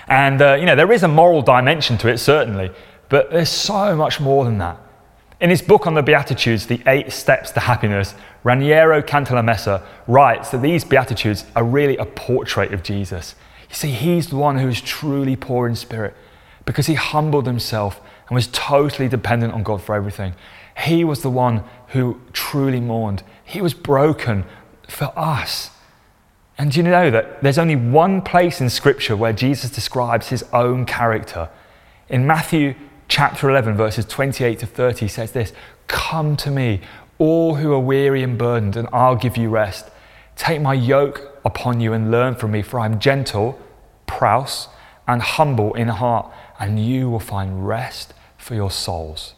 And, 0.08 0.42
uh, 0.42 0.56
you 0.56 0.66
know, 0.66 0.76
there 0.76 0.92
is 0.92 1.04
a 1.04 1.08
moral 1.08 1.42
dimension 1.42 1.98
to 2.00 2.10
it, 2.10 2.18
certainly, 2.18 2.72
but 3.10 3.32
there's 3.32 3.50
so 3.50 3.96
much 3.96 4.20
more 4.20 4.46
than 4.46 4.58
that. 4.58 4.78
In 5.40 5.50
his 5.50 5.62
book 5.62 5.88
on 5.88 5.94
the 5.94 6.04
Beatitudes, 6.04 6.66
The 6.66 6.82
Eight 6.86 7.14
Steps 7.14 7.52
to 7.52 7.62
Happiness, 7.62 8.14
Raniero 8.44 9.02
Cantalamessa 9.02 9.84
writes 10.06 10.50
that 10.50 10.62
these 10.62 10.84
Beatitudes 10.84 11.46
are 11.56 11.64
really 11.64 11.96
a 11.98 12.06
portrait 12.06 12.74
of 12.74 12.84
Jesus. 12.84 13.36
You 13.70 13.76
see, 13.76 13.92
he's 13.92 14.28
the 14.28 14.36
one 14.36 14.58
who 14.58 14.68
is 14.68 14.82
truly 14.82 15.36
poor 15.36 15.68
in 15.68 15.76
spirit 15.76 16.14
because 16.66 16.88
he 16.88 16.96
humbled 16.96 17.46
himself 17.46 18.02
and 18.28 18.36
was 18.36 18.48
totally 18.48 19.08
dependent 19.08 19.54
on 19.54 19.64
God 19.64 19.82
for 19.82 19.96
everything. 19.96 20.34
He 20.86 21.04
was 21.04 21.22
the 21.22 21.30
one 21.30 21.64
who 21.90 22.20
truly 22.34 22.80
mourned. 22.80 23.24
He 23.44 23.62
was 23.62 23.74
broken 23.74 24.44
for 24.88 25.12
us. 25.18 25.72
And 26.60 26.74
do 26.74 26.80
you 26.80 26.84
know 26.84 27.10
that 27.10 27.42
there's 27.42 27.58
only 27.58 27.78
one 27.78 28.22
place 28.22 28.60
in 28.60 28.70
Scripture 28.70 29.16
where 29.16 29.32
Jesus 29.32 29.72
describes 29.72 30.28
his 30.28 30.44
own 30.52 30.86
character? 30.86 31.48
In 32.10 32.28
Matthew 32.28 32.76
chapter 33.08 33.50
11, 33.50 33.78
verses 33.78 34.06
28 34.06 34.60
to 34.60 34.66
30 34.66 35.08
says 35.08 35.32
this 35.32 35.54
Come 35.88 36.36
to 36.36 36.52
me, 36.52 36.82
all 37.18 37.56
who 37.56 37.72
are 37.72 37.80
weary 37.80 38.24
and 38.24 38.38
burdened, 38.38 38.76
and 38.76 38.90
I'll 38.92 39.16
give 39.16 39.38
you 39.38 39.48
rest. 39.48 39.90
Take 40.36 40.62
my 40.62 40.74
yoke 40.74 41.40
upon 41.46 41.80
you 41.80 41.94
and 41.94 42.12
learn 42.12 42.36
from 42.36 42.52
me, 42.52 42.62
for 42.62 42.82
I'm 42.82 43.00
gentle, 43.00 43.58
praus, 44.06 44.68
and 45.08 45.22
humble 45.22 45.74
in 45.76 45.88
heart, 45.88 46.30
and 46.60 46.78
you 46.78 47.10
will 47.10 47.22
find 47.22 47.66
rest 47.70 48.14
for 48.38 48.54
your 48.54 48.70
souls. 48.70 49.34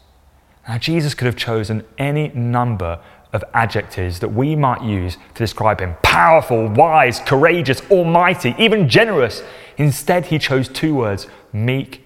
Now, 0.66 0.78
Jesus 0.78 1.14
could 1.14 1.26
have 1.26 1.36
chosen 1.36 1.84
any 1.98 2.30
number 2.30 2.98
of 3.32 3.42
adjectives 3.54 4.20
that 4.20 4.28
we 4.28 4.54
might 4.54 4.82
use 4.82 5.16
to 5.34 5.38
describe 5.38 5.80
him 5.80 5.96
powerful, 6.02 6.68
wise, 6.68 7.20
courageous, 7.20 7.80
almighty, 7.90 8.54
even 8.58 8.88
generous. 8.88 9.42
Instead, 9.78 10.26
he 10.26 10.38
chose 10.38 10.68
two 10.68 10.94
words 10.94 11.26
meek 11.52 12.04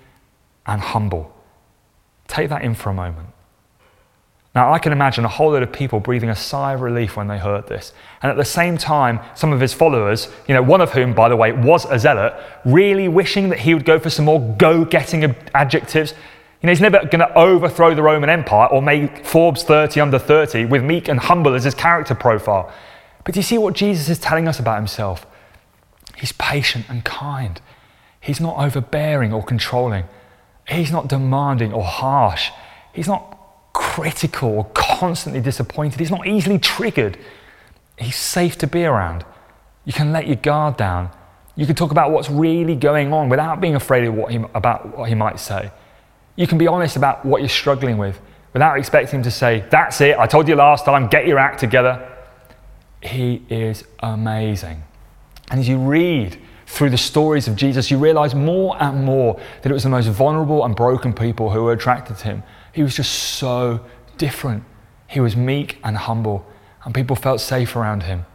and 0.67 0.81
humble. 0.81 1.33
Take 2.29 2.49
that 2.51 2.63
in 2.63 2.75
for 2.75 2.91
a 2.91 2.95
moment. 2.95 3.29
Now, 4.55 4.73
I 4.73 4.79
can 4.79 4.91
imagine 4.91 5.23
a 5.27 5.29
whole 5.29 5.53
lot 5.53 5.63
of 5.63 5.71
people 5.71 6.01
breathing 6.01 6.31
a 6.31 6.35
sigh 6.35 6.73
of 6.73 6.81
relief 6.81 7.15
when 7.15 7.27
they 7.27 7.37
heard 7.37 7.67
this. 7.69 7.93
And 8.23 8.31
at 8.31 8.39
the 8.39 8.45
same 8.45 8.79
time, 8.79 9.21
some 9.35 9.53
of 9.53 9.61
his 9.61 9.75
followers, 9.75 10.29
you 10.49 10.55
know, 10.55 10.63
one 10.63 10.81
of 10.81 10.93
whom, 10.93 11.13
by 11.13 11.29
the 11.29 11.37
way, 11.37 11.53
was 11.53 11.85
a 11.85 11.99
zealot, 11.99 12.33
really 12.65 13.07
wishing 13.07 13.51
that 13.51 13.59
he 13.59 13.75
would 13.75 13.85
go 13.85 13.99
for 13.99 14.09
some 14.09 14.25
more 14.25 14.41
go 14.57 14.83
getting 14.87 15.37
adjectives. 15.55 16.15
You 16.63 16.67
know, 16.67 16.73
he's 16.73 16.81
never 16.81 17.01
going 17.01 17.21
to 17.21 17.35
overthrow 17.35 17.95
the 17.95 18.03
Roman 18.03 18.31
Empire 18.31 18.69
or 18.69 18.81
make 18.81 19.27
Forbes 19.27 19.63
30 19.63 20.01
under 20.01 20.19
30 20.19 20.65
with 20.67 20.83
meek 20.83 21.09
and 21.09 21.21
humble 21.21 21.55
as 21.55 21.65
his 21.65 21.75
character 21.75 22.15
profile. 22.15 22.73
But 23.25 23.35
do 23.35 23.41
you 23.41 23.45
see 23.45 23.59
what 23.59 23.75
Jesus 23.75 24.09
is 24.09 24.19
telling 24.19 24.49
us 24.49 24.59
about 24.59 24.77
himself? 24.77 25.27
He's 26.17 26.33
patient 26.33 26.87
and 26.89 27.05
kind. 27.05 27.61
He's 28.21 28.41
not 28.41 28.57
overbearing 28.57 29.33
or 29.33 29.45
controlling. 29.45 30.05
He's 30.67 30.91
not 30.91 31.09
demanding 31.09 31.73
or 31.73 31.85
harsh. 31.85 32.51
He's 32.93 33.07
not 33.07 33.39
critical 33.73 34.49
or 34.51 34.65
constantly 34.75 35.41
disappointed. 35.41 36.01
He's 36.01 36.11
not 36.11 36.27
easily 36.27 36.59
triggered. 36.59 37.19
He's 37.99 38.17
safe 38.17 38.57
to 38.59 38.67
be 38.67 38.85
around. 38.85 39.25
You 39.85 39.93
can 39.93 40.13
let 40.13 40.27
your 40.27 40.37
guard 40.37 40.77
down. 40.77 41.11
You 41.55 41.67
can 41.67 41.77
talk 41.77 41.91
about 41.91 42.11
what's 42.11 42.31
really 42.31 42.75
going 42.75 43.13
on 43.13 43.29
without 43.29 43.61
being 43.61 43.75
afraid 43.75 44.05
of 44.05 44.15
what 44.15 44.33
he, 44.33 44.39
about 44.55 44.97
what 44.97 45.09
he 45.09 45.15
might 45.15 45.39
say. 45.39 45.71
You 46.37 46.47
can 46.47 46.59
be 46.59 46.67
honest 46.67 46.97
about 46.97 47.25
what 47.25 47.41
you're 47.41 47.49
struggling 47.49 47.99
with 47.99 48.21
without 48.53 48.79
expecting 48.79 49.19
him 49.19 49.23
to 49.25 49.31
say, 49.31 49.65
That's 49.71 50.01
it, 50.01 50.19
I 50.19 50.27
told 50.27 50.49
you 50.49 50.55
last 50.55 50.85
time, 50.85 51.09
get 51.09 51.27
your 51.27 51.39
act 51.39 51.61
together. 51.61 52.11
He 53.03 53.43
is 53.49 53.85
amazing. 54.01 54.83
And 55.51 55.61
as 55.61 55.69
you 55.69 55.79
read 55.79 56.39
through 56.67 56.91
the 56.91 56.99
stories 56.99 57.49
of 57.49 57.57
Jesus, 57.57 57.91
you 57.91 57.99
realize 57.99 58.35
more 58.35 58.77
and 58.83 59.05
more 59.05 59.41
that 59.63 59.71
it 59.71 59.73
was 59.73 59.85
the 59.85 59.89
most 59.89 60.09
vulnerable 60.09 60.65
and 60.65 60.75
broken 60.75 61.13
people 61.13 61.51
who 61.51 61.63
were 61.63 61.73
attracted 61.73 62.19
to 62.19 62.25
him. 62.25 62.43
He 62.73 62.83
was 62.83 62.97
just 62.97 63.13
so 63.13 63.81
different. 64.19 64.65
He 65.09 65.21
was 65.21 65.37
meek 65.37 65.79
and 65.85 65.97
humble, 65.97 66.47
and 66.85 66.95
people 66.95 67.15
felt 67.15 67.41
safe 67.41 67.77
around 67.77 68.03
him. 68.03 68.27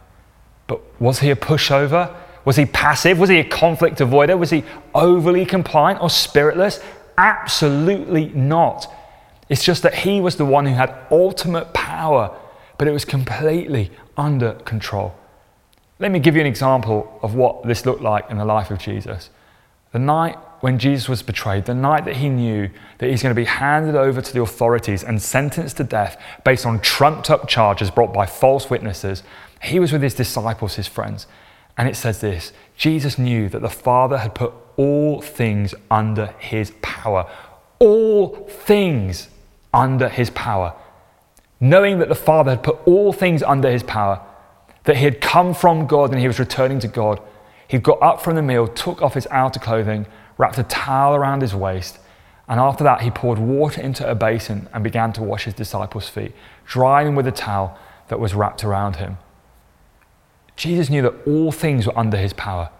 But 0.66 0.80
was 1.00 1.18
he 1.18 1.30
a 1.30 1.36
pushover? 1.36 2.14
Was 2.44 2.56
he 2.56 2.64
passive? 2.64 3.18
Was 3.18 3.28
he 3.28 3.38
a 3.38 3.44
conflict 3.44 3.98
avoider? 3.98 4.38
Was 4.38 4.50
he 4.50 4.64
overly 4.94 5.44
compliant 5.44 6.00
or 6.00 6.08
spiritless? 6.08 6.80
Absolutely 7.18 8.26
not. 8.28 8.92
It's 9.48 9.64
just 9.64 9.82
that 9.82 9.94
he 9.94 10.20
was 10.20 10.36
the 10.36 10.44
one 10.44 10.66
who 10.66 10.74
had 10.74 10.94
ultimate 11.10 11.74
power, 11.74 12.36
but 12.78 12.88
it 12.88 12.92
was 12.92 13.04
completely 13.04 13.90
under 14.16 14.54
control. 14.54 15.14
Let 15.98 16.10
me 16.10 16.18
give 16.18 16.34
you 16.34 16.40
an 16.40 16.46
example 16.46 17.18
of 17.22 17.34
what 17.34 17.64
this 17.64 17.86
looked 17.86 18.02
like 18.02 18.30
in 18.30 18.38
the 18.38 18.44
life 18.44 18.70
of 18.70 18.78
Jesus. 18.78 19.30
The 19.92 19.98
night 19.98 20.36
when 20.60 20.78
Jesus 20.78 21.08
was 21.08 21.22
betrayed, 21.22 21.66
the 21.66 21.74
night 21.74 22.04
that 22.04 22.16
he 22.16 22.28
knew 22.28 22.70
that 22.98 23.10
he's 23.10 23.22
going 23.22 23.34
to 23.34 23.40
be 23.40 23.44
handed 23.44 23.94
over 23.94 24.22
to 24.22 24.32
the 24.32 24.40
authorities 24.40 25.04
and 25.04 25.20
sentenced 25.20 25.76
to 25.78 25.84
death 25.84 26.20
based 26.44 26.64
on 26.64 26.80
trumped 26.80 27.30
up 27.30 27.46
charges 27.48 27.90
brought 27.90 28.12
by 28.12 28.26
false 28.26 28.70
witnesses, 28.70 29.22
he 29.60 29.78
was 29.78 29.92
with 29.92 30.02
his 30.02 30.14
disciples, 30.14 30.76
his 30.76 30.88
friends. 30.88 31.26
And 31.76 31.88
it 31.88 31.96
says 31.96 32.20
this 32.20 32.52
Jesus 32.76 33.18
knew 33.18 33.48
that 33.48 33.62
the 33.62 33.70
Father 33.70 34.18
had 34.18 34.34
put 34.34 34.52
all 34.76 35.20
things 35.20 35.74
under 35.90 36.34
his 36.38 36.72
power. 36.82 37.28
All 37.78 38.46
things 38.48 39.28
under 39.72 40.08
his 40.08 40.30
power. 40.30 40.74
Knowing 41.60 41.98
that 41.98 42.08
the 42.08 42.14
Father 42.14 42.50
had 42.50 42.62
put 42.62 42.78
all 42.86 43.12
things 43.12 43.42
under 43.42 43.70
his 43.70 43.82
power, 43.82 44.20
that 44.84 44.96
he 44.96 45.04
had 45.04 45.20
come 45.20 45.54
from 45.54 45.86
God 45.86 46.10
and 46.10 46.20
he 46.20 46.26
was 46.26 46.38
returning 46.38 46.80
to 46.80 46.88
God, 46.88 47.20
he 47.68 47.78
got 47.78 48.02
up 48.02 48.20
from 48.20 48.34
the 48.34 48.42
meal, 48.42 48.66
took 48.66 49.00
off 49.00 49.14
his 49.14 49.28
outer 49.30 49.60
clothing, 49.60 50.06
wrapped 50.36 50.58
a 50.58 50.64
towel 50.64 51.14
around 51.14 51.40
his 51.40 51.54
waist, 51.54 51.98
and 52.48 52.58
after 52.60 52.84
that 52.84 53.02
he 53.02 53.10
poured 53.10 53.38
water 53.38 53.80
into 53.80 54.08
a 54.08 54.14
basin 54.14 54.68
and 54.74 54.82
began 54.82 55.12
to 55.14 55.22
wash 55.22 55.44
his 55.44 55.54
disciples' 55.54 56.08
feet, 56.08 56.32
drying 56.66 57.06
them 57.06 57.14
with 57.14 57.26
a 57.26 57.32
towel 57.32 57.78
that 58.08 58.20
was 58.20 58.34
wrapped 58.34 58.64
around 58.64 58.96
him. 58.96 59.18
Jesus 60.62 60.88
knew 60.90 61.02
that 61.02 61.26
all 61.26 61.50
things 61.50 61.88
were 61.88 61.98
under 61.98 62.16
his 62.16 62.32
power. 62.34 62.70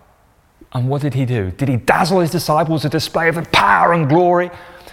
And 0.72 0.88
what 0.88 1.02
did 1.02 1.14
he 1.14 1.24
do? 1.24 1.50
Did 1.50 1.68
he 1.68 1.78
dazzle 1.78 2.20
his 2.20 2.30
disciples, 2.30 2.84
a 2.84 2.88
display 2.88 3.28
of 3.28 3.50
power 3.50 3.92
and 3.92 4.08
glory? 4.08 4.52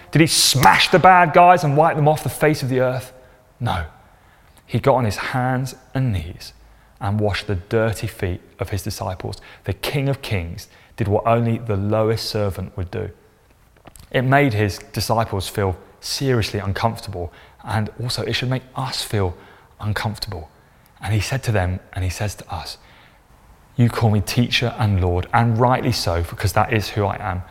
Did 0.09 0.21
he 0.21 0.25
smash 0.25 0.89
the 0.89 0.97
bad 0.97 1.31
guys 1.31 1.63
and 1.63 1.77
wipe 1.77 1.97
them 1.97 2.07
off 2.07 2.23
the 2.23 2.29
face 2.29 2.63
of 2.63 2.69
the 2.69 2.79
earth? 2.79 3.13
No. 3.59 3.85
He 4.65 4.79
got 4.79 4.95
on 4.95 5.05
his 5.05 5.17
hands 5.17 5.75
and 5.93 6.11
knees 6.11 6.53
and 6.99 7.19
washed 7.19 7.45
the 7.45 7.57
dirty 7.57 8.07
feet 8.07 8.41
of 8.57 8.69
his 8.69 8.81
disciples. 8.81 9.39
The 9.65 9.73
King 9.73 10.09
of 10.09 10.23
Kings 10.23 10.67
did 10.97 11.07
what 11.07 11.27
only 11.27 11.59
the 11.59 11.77
lowest 11.77 12.25
servant 12.25 12.75
would 12.75 12.89
do. 12.89 13.11
It 14.09 14.23
made 14.23 14.55
his 14.55 14.79
disciples 14.93 15.47
feel 15.47 15.77
seriously 15.99 16.59
uncomfortable, 16.59 17.31
and 17.63 17.91
also 18.01 18.23
it 18.23 18.33
should 18.33 18.49
make 18.49 18.63
us 18.75 19.03
feel 19.03 19.37
uncomfortable. 19.79 20.49
And 21.01 21.13
he 21.13 21.19
said 21.19 21.43
to 21.43 21.51
them, 21.51 21.79
and 21.93 22.03
he 22.03 22.09
says 22.09 22.35
to 22.35 22.53
us, 22.53 22.77
You 23.77 23.89
call 23.89 24.09
me 24.09 24.21
teacher 24.21 24.75
and 24.77 25.01
Lord, 25.01 25.27
and 25.33 25.57
rightly 25.57 25.91
so, 25.91 26.23
because 26.23 26.53
that 26.53 26.73
is 26.73 26.89
who 26.89 27.05
I 27.05 27.17
am. 27.17 27.43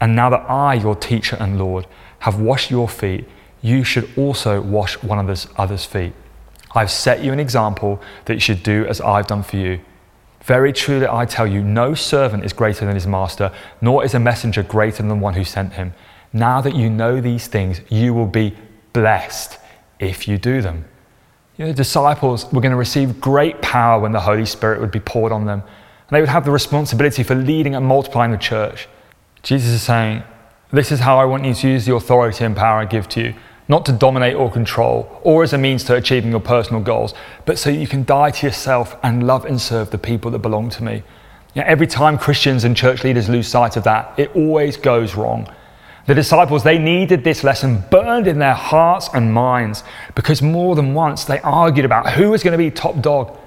And 0.00 0.16
now 0.16 0.30
that 0.30 0.48
I, 0.48 0.74
your 0.74 0.96
teacher 0.96 1.36
and 1.38 1.58
Lord, 1.58 1.86
have 2.20 2.40
washed 2.40 2.70
your 2.70 2.88
feet, 2.88 3.26
you 3.62 3.84
should 3.84 4.10
also 4.16 4.60
wash 4.60 5.02
one 5.02 5.18
of 5.18 5.46
other's 5.56 5.84
feet. 5.84 6.12
I've 6.74 6.90
set 6.90 7.22
you 7.22 7.32
an 7.32 7.40
example 7.40 8.02
that 8.24 8.34
you 8.34 8.40
should 8.40 8.62
do 8.62 8.84
as 8.86 9.00
I've 9.00 9.26
done 9.26 9.42
for 9.42 9.56
you. 9.56 9.80
Very 10.42 10.72
truly, 10.72 11.06
I 11.06 11.24
tell 11.24 11.46
you, 11.46 11.62
no 11.62 11.94
servant 11.94 12.44
is 12.44 12.52
greater 12.52 12.84
than 12.84 12.94
his 12.94 13.06
master, 13.06 13.50
nor 13.80 14.04
is 14.04 14.12
a 14.12 14.18
messenger 14.18 14.62
greater 14.62 14.98
than 14.98 15.08
the 15.08 15.14
one 15.14 15.34
who 15.34 15.44
sent 15.44 15.74
him. 15.74 15.94
Now 16.32 16.60
that 16.60 16.74
you 16.74 16.90
know 16.90 17.20
these 17.20 17.46
things, 17.46 17.80
you 17.88 18.12
will 18.12 18.26
be 18.26 18.54
blessed 18.92 19.58
if 19.98 20.28
you 20.28 20.36
do 20.36 20.60
them. 20.60 20.84
You 21.56 21.64
know, 21.64 21.70
the 21.70 21.76
disciples 21.76 22.52
were 22.52 22.60
going 22.60 22.72
to 22.72 22.76
receive 22.76 23.20
great 23.20 23.62
power 23.62 24.00
when 24.00 24.10
the 24.10 24.20
Holy 24.20 24.44
Spirit 24.44 24.80
would 24.80 24.90
be 24.90 24.98
poured 24.98 25.30
on 25.30 25.46
them, 25.46 25.60
and 25.60 26.10
they 26.10 26.20
would 26.20 26.28
have 26.28 26.44
the 26.44 26.50
responsibility 26.50 27.22
for 27.22 27.36
leading 27.36 27.76
and 27.76 27.86
multiplying 27.86 28.32
the 28.32 28.38
church. 28.38 28.88
Jesus 29.44 29.70
is 29.70 29.82
saying, 29.82 30.24
This 30.72 30.90
is 30.90 31.00
how 31.00 31.18
I 31.18 31.24
want 31.26 31.44
you 31.44 31.54
to 31.54 31.68
use 31.68 31.86
the 31.86 31.94
authority 31.94 32.44
and 32.44 32.56
power 32.56 32.80
I 32.80 32.86
give 32.86 33.08
to 33.10 33.22
you, 33.22 33.34
not 33.68 33.86
to 33.86 33.92
dominate 33.92 34.34
or 34.34 34.50
control, 34.50 35.20
or 35.22 35.44
as 35.44 35.52
a 35.52 35.58
means 35.58 35.84
to 35.84 35.94
achieving 35.94 36.32
your 36.32 36.40
personal 36.40 36.82
goals, 36.82 37.14
but 37.46 37.56
so 37.56 37.70
you 37.70 37.86
can 37.86 38.02
die 38.02 38.32
to 38.32 38.46
yourself 38.46 38.96
and 39.04 39.24
love 39.24 39.44
and 39.44 39.60
serve 39.60 39.90
the 39.90 39.98
people 39.98 40.32
that 40.32 40.40
belong 40.40 40.70
to 40.70 40.82
me. 40.82 41.04
You 41.54 41.62
know, 41.62 41.68
every 41.68 41.86
time 41.86 42.18
Christians 42.18 42.64
and 42.64 42.76
church 42.76 43.04
leaders 43.04 43.28
lose 43.28 43.46
sight 43.46 43.76
of 43.76 43.84
that, 43.84 44.18
it 44.18 44.34
always 44.34 44.76
goes 44.76 45.14
wrong. 45.14 45.48
The 46.06 46.14
disciples, 46.14 46.64
they 46.64 46.78
needed 46.78 47.24
this 47.24 47.42
lesson 47.42 47.82
burned 47.90 48.26
in 48.26 48.38
their 48.38 48.54
hearts 48.54 49.08
and 49.14 49.32
minds 49.32 49.82
because 50.14 50.42
more 50.42 50.74
than 50.74 50.92
once 50.92 51.24
they 51.24 51.40
argued 51.40 51.86
about 51.86 52.12
who 52.12 52.30
was 52.30 52.42
going 52.42 52.52
to 52.52 52.58
be 52.58 52.70
top 52.70 53.00
dog. 53.00 53.38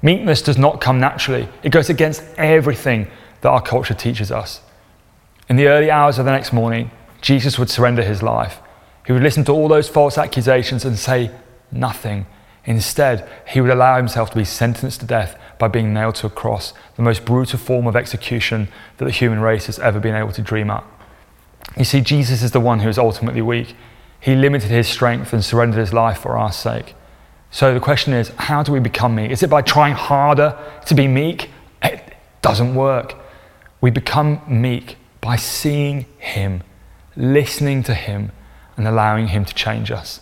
Meekness 0.00 0.40
does 0.42 0.56
not 0.56 0.80
come 0.80 1.00
naturally, 1.00 1.48
it 1.62 1.70
goes 1.70 1.90
against 1.90 2.22
everything 2.36 3.08
that 3.40 3.50
our 3.50 3.60
culture 3.60 3.94
teaches 3.94 4.30
us. 4.30 4.62
In 5.48 5.56
the 5.56 5.68
early 5.68 5.90
hours 5.90 6.18
of 6.18 6.24
the 6.24 6.30
next 6.30 6.52
morning, 6.52 6.90
Jesus 7.20 7.58
would 7.58 7.68
surrender 7.68 8.02
his 8.02 8.22
life. 8.22 8.60
He 9.06 9.12
would 9.12 9.22
listen 9.22 9.44
to 9.44 9.52
all 9.52 9.68
those 9.68 9.88
false 9.88 10.16
accusations 10.16 10.84
and 10.84 10.98
say 10.98 11.30
nothing. 11.72 12.26
Instead, 12.64 13.28
he 13.48 13.60
would 13.60 13.70
allow 13.70 13.96
himself 13.96 14.30
to 14.30 14.36
be 14.36 14.44
sentenced 14.44 15.00
to 15.00 15.06
death 15.06 15.38
by 15.58 15.68
being 15.68 15.92
nailed 15.92 16.14
to 16.16 16.26
a 16.26 16.30
cross, 16.30 16.74
the 16.96 17.02
most 17.02 17.24
brutal 17.24 17.58
form 17.58 17.86
of 17.86 17.96
execution 17.96 18.68
that 18.98 19.06
the 19.06 19.10
human 19.10 19.40
race 19.40 19.66
has 19.66 19.78
ever 19.78 19.98
been 19.98 20.14
able 20.14 20.32
to 20.32 20.42
dream 20.42 20.70
up. 20.70 20.97
You 21.76 21.84
see, 21.84 22.00
Jesus 22.00 22.42
is 22.42 22.50
the 22.50 22.60
one 22.60 22.80
who 22.80 22.88
is 22.88 22.98
ultimately 22.98 23.42
weak. 23.42 23.74
He 24.20 24.34
limited 24.34 24.70
his 24.70 24.88
strength 24.88 25.32
and 25.32 25.44
surrendered 25.44 25.78
his 25.78 25.92
life 25.92 26.18
for 26.18 26.36
our 26.36 26.52
sake. 26.52 26.94
So 27.50 27.72
the 27.72 27.80
question 27.80 28.12
is, 28.12 28.28
how 28.30 28.62
do 28.62 28.72
we 28.72 28.80
become 28.80 29.14
meek? 29.14 29.30
Is 29.30 29.42
it 29.42 29.50
by 29.50 29.62
trying 29.62 29.94
harder 29.94 30.58
to 30.86 30.94
be 30.94 31.06
meek? 31.06 31.50
It 31.82 32.02
doesn't 32.42 32.74
work. 32.74 33.14
We 33.80 33.90
become 33.90 34.40
meek 34.48 34.96
by 35.20 35.36
seeing 35.36 36.06
him, 36.18 36.62
listening 37.16 37.82
to 37.84 37.94
him, 37.94 38.32
and 38.76 38.86
allowing 38.86 39.28
him 39.28 39.44
to 39.44 39.54
change 39.54 39.90
us. 39.90 40.20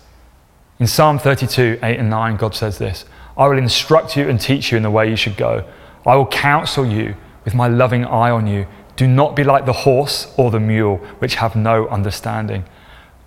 In 0.78 0.86
Psalm 0.86 1.18
32, 1.18 1.78
8 1.82 1.98
and 1.98 2.10
9, 2.10 2.36
God 2.36 2.54
says 2.54 2.78
this 2.78 3.06
I 3.36 3.46
will 3.48 3.58
instruct 3.58 4.16
you 4.16 4.28
and 4.28 4.40
teach 4.40 4.70
you 4.70 4.76
in 4.76 4.82
the 4.82 4.90
way 4.90 5.08
you 5.08 5.16
should 5.16 5.36
go. 5.36 5.66
I 6.04 6.16
will 6.16 6.26
counsel 6.26 6.86
you 6.86 7.16
with 7.44 7.54
my 7.54 7.66
loving 7.66 8.04
eye 8.04 8.30
on 8.30 8.46
you 8.46 8.66
do 8.96 9.06
not 9.06 9.36
be 9.36 9.44
like 9.44 9.66
the 9.66 9.72
horse 9.72 10.32
or 10.36 10.50
the 10.50 10.60
mule, 10.60 10.96
which 11.18 11.36
have 11.36 11.54
no 11.54 11.86
understanding, 11.88 12.64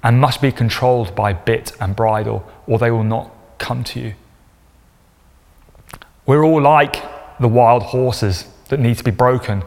and 0.03 0.19
must 0.19 0.41
be 0.41 0.51
controlled 0.51 1.15
by 1.15 1.31
bit 1.31 1.71
and 1.79 1.95
bridle, 1.95 2.43
or 2.67 2.79
they 2.79 2.91
will 2.91 3.03
not 3.03 3.31
come 3.59 3.83
to 3.83 3.99
you. 3.99 4.13
We're 6.25 6.43
all 6.43 6.61
like 6.61 6.97
the 7.39 7.47
wild 7.47 7.83
horses 7.83 8.47
that 8.69 8.79
need 8.79 8.97
to 8.97 9.03
be 9.03 9.11
broken. 9.11 9.63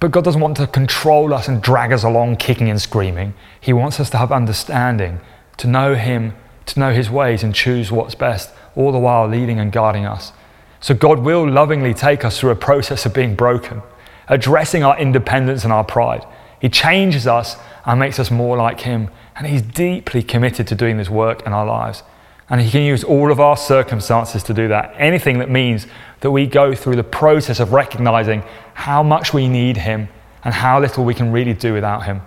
But 0.00 0.10
God 0.10 0.24
doesn't 0.24 0.40
want 0.40 0.56
to 0.58 0.66
control 0.66 1.32
us 1.32 1.48
and 1.48 1.62
drag 1.62 1.92
us 1.92 2.02
along 2.02 2.36
kicking 2.36 2.68
and 2.68 2.80
screaming. 2.80 3.34
He 3.60 3.72
wants 3.72 4.00
us 4.00 4.10
to 4.10 4.18
have 4.18 4.32
understanding, 4.32 5.20
to 5.58 5.66
know 5.66 5.94
Him, 5.94 6.34
to 6.66 6.80
know 6.80 6.92
His 6.92 7.10
ways, 7.10 7.42
and 7.42 7.54
choose 7.54 7.90
what's 7.92 8.14
best, 8.14 8.52
all 8.74 8.92
the 8.92 8.98
while 8.98 9.28
leading 9.28 9.60
and 9.60 9.72
guiding 9.72 10.06
us. 10.06 10.32
So 10.80 10.94
God 10.94 11.20
will 11.20 11.48
lovingly 11.48 11.94
take 11.94 12.24
us 12.24 12.38
through 12.38 12.50
a 12.50 12.56
process 12.56 13.06
of 13.06 13.14
being 13.14 13.34
broken 13.34 13.82
addressing 14.28 14.84
our 14.84 14.98
independence 14.98 15.64
and 15.64 15.72
our 15.72 15.84
pride. 15.84 16.26
He 16.60 16.68
changes 16.68 17.26
us 17.26 17.56
and 17.84 18.00
makes 18.00 18.18
us 18.18 18.30
more 18.30 18.56
like 18.56 18.80
Him. 18.80 19.10
And 19.36 19.46
He's 19.46 19.62
deeply 19.62 20.22
committed 20.22 20.66
to 20.68 20.74
doing 20.74 20.96
this 20.96 21.10
work 21.10 21.46
in 21.46 21.52
our 21.52 21.66
lives. 21.66 22.02
And 22.48 22.60
He 22.60 22.70
can 22.70 22.82
use 22.82 23.04
all 23.04 23.30
of 23.30 23.40
our 23.40 23.56
circumstances 23.56 24.42
to 24.44 24.54
do 24.54 24.68
that. 24.68 24.94
Anything 24.96 25.38
that 25.38 25.50
means 25.50 25.86
that 26.20 26.30
we 26.30 26.46
go 26.46 26.74
through 26.74 26.96
the 26.96 27.04
process 27.04 27.60
of 27.60 27.72
recognizing 27.72 28.42
how 28.74 29.02
much 29.02 29.34
we 29.34 29.48
need 29.48 29.76
Him 29.76 30.08
and 30.44 30.54
how 30.54 30.80
little 30.80 31.04
we 31.04 31.14
can 31.14 31.32
really 31.32 31.54
do 31.54 31.74
without 31.74 32.04
Him. 32.04 32.22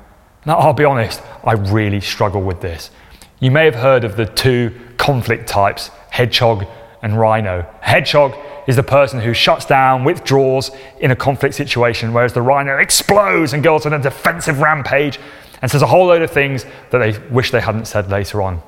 Now, 0.45 0.57
I'll 0.57 0.73
be 0.73 0.85
honest, 0.85 1.21
I 1.43 1.53
really 1.53 2.01
struggle 2.01 2.41
with 2.41 2.61
this. 2.61 2.91
You 3.39 3.51
may 3.51 3.65
have 3.65 3.75
heard 3.75 4.03
of 4.03 4.17
the 4.17 4.25
two 4.25 4.73
conflict 4.97 5.47
types, 5.47 5.89
hedgehog 6.09 6.65
and 7.01 7.19
rhino. 7.19 7.65
Hedgehog 7.81 8.33
is 8.67 8.75
the 8.75 8.83
person 8.83 9.19
who 9.19 9.33
shuts 9.33 9.65
down, 9.65 10.03
withdraws 10.03 10.71
in 10.99 11.11
a 11.11 11.15
conflict 11.15 11.55
situation, 11.55 12.13
whereas 12.13 12.33
the 12.33 12.41
rhino 12.41 12.77
explodes 12.77 13.53
and 13.53 13.63
goes 13.63 13.85
on 13.85 13.93
a 13.93 13.99
defensive 13.99 14.59
rampage 14.59 15.19
and 15.61 15.71
says 15.71 15.81
a 15.81 15.87
whole 15.87 16.07
load 16.07 16.21
of 16.21 16.31
things 16.31 16.65
that 16.91 16.99
they 16.99 17.17
wish 17.29 17.51
they 17.51 17.61
hadn't 17.61 17.85
said 17.85 18.09
later 18.09 18.41
on. 18.41 18.61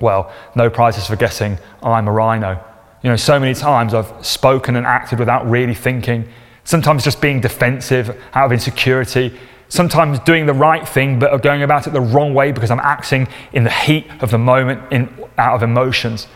Well, 0.00 0.32
no 0.54 0.70
prizes 0.70 1.06
for 1.06 1.16
guessing 1.16 1.58
I'm 1.82 2.08
a 2.08 2.12
rhino. 2.12 2.64
You 3.02 3.10
know, 3.10 3.16
so 3.16 3.38
many 3.38 3.54
times 3.54 3.94
I've 3.94 4.24
spoken 4.24 4.76
and 4.76 4.86
acted 4.86 5.18
without 5.18 5.48
really 5.48 5.74
thinking, 5.74 6.28
sometimes 6.64 7.04
just 7.04 7.20
being 7.20 7.40
defensive 7.40 8.16
out 8.34 8.46
of 8.46 8.52
insecurity, 8.52 9.38
sometimes 9.68 10.18
doing 10.20 10.46
the 10.46 10.54
right 10.54 10.86
thing 10.86 11.18
but 11.18 11.42
going 11.42 11.62
about 11.62 11.86
it 11.86 11.92
the 11.92 12.00
wrong 12.00 12.34
way 12.34 12.52
because 12.52 12.70
I'm 12.70 12.80
acting 12.80 13.28
in 13.52 13.64
the 13.64 13.70
heat 13.70 14.06
of 14.20 14.30
the 14.30 14.38
moment 14.38 14.92
in, 14.92 15.08
out 15.38 15.54
of 15.54 15.62
emotions. 15.62 16.26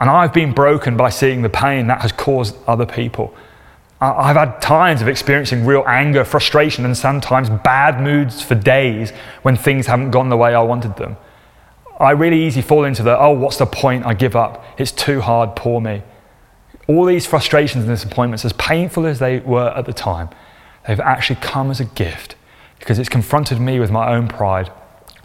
And 0.00 0.10
I've 0.10 0.32
been 0.32 0.52
broken 0.52 0.96
by 0.96 1.10
seeing 1.10 1.42
the 1.42 1.48
pain 1.48 1.86
that 1.86 2.02
has 2.02 2.12
caused 2.12 2.56
other 2.66 2.86
people. 2.86 3.34
I've 3.98 4.36
had 4.36 4.60
times 4.60 5.00
of 5.00 5.08
experiencing 5.08 5.64
real 5.64 5.82
anger, 5.86 6.22
frustration, 6.24 6.84
and 6.84 6.94
sometimes 6.94 7.48
bad 7.48 8.00
moods 8.00 8.42
for 8.42 8.54
days 8.54 9.10
when 9.40 9.56
things 9.56 9.86
haven't 9.86 10.10
gone 10.10 10.28
the 10.28 10.36
way 10.36 10.54
I 10.54 10.60
wanted 10.60 10.96
them. 10.96 11.16
I 11.98 12.10
really 12.10 12.44
easily 12.44 12.60
fall 12.60 12.84
into 12.84 13.02
the, 13.02 13.18
oh, 13.18 13.30
what's 13.30 13.56
the 13.56 13.64
point? 13.64 14.04
I 14.04 14.12
give 14.12 14.36
up. 14.36 14.62
It's 14.78 14.92
too 14.92 15.22
hard, 15.22 15.56
poor 15.56 15.80
me. 15.80 16.02
All 16.88 17.06
these 17.06 17.26
frustrations 17.26 17.84
and 17.84 17.92
disappointments, 17.92 18.44
as 18.44 18.52
painful 18.52 19.06
as 19.06 19.18
they 19.18 19.40
were 19.40 19.70
at 19.70 19.86
the 19.86 19.94
time, 19.94 20.28
they've 20.86 21.00
actually 21.00 21.36
come 21.36 21.70
as 21.70 21.80
a 21.80 21.86
gift 21.86 22.36
because 22.78 22.98
it's 22.98 23.08
confronted 23.08 23.58
me 23.58 23.80
with 23.80 23.90
my 23.90 24.14
own 24.14 24.28
pride, 24.28 24.70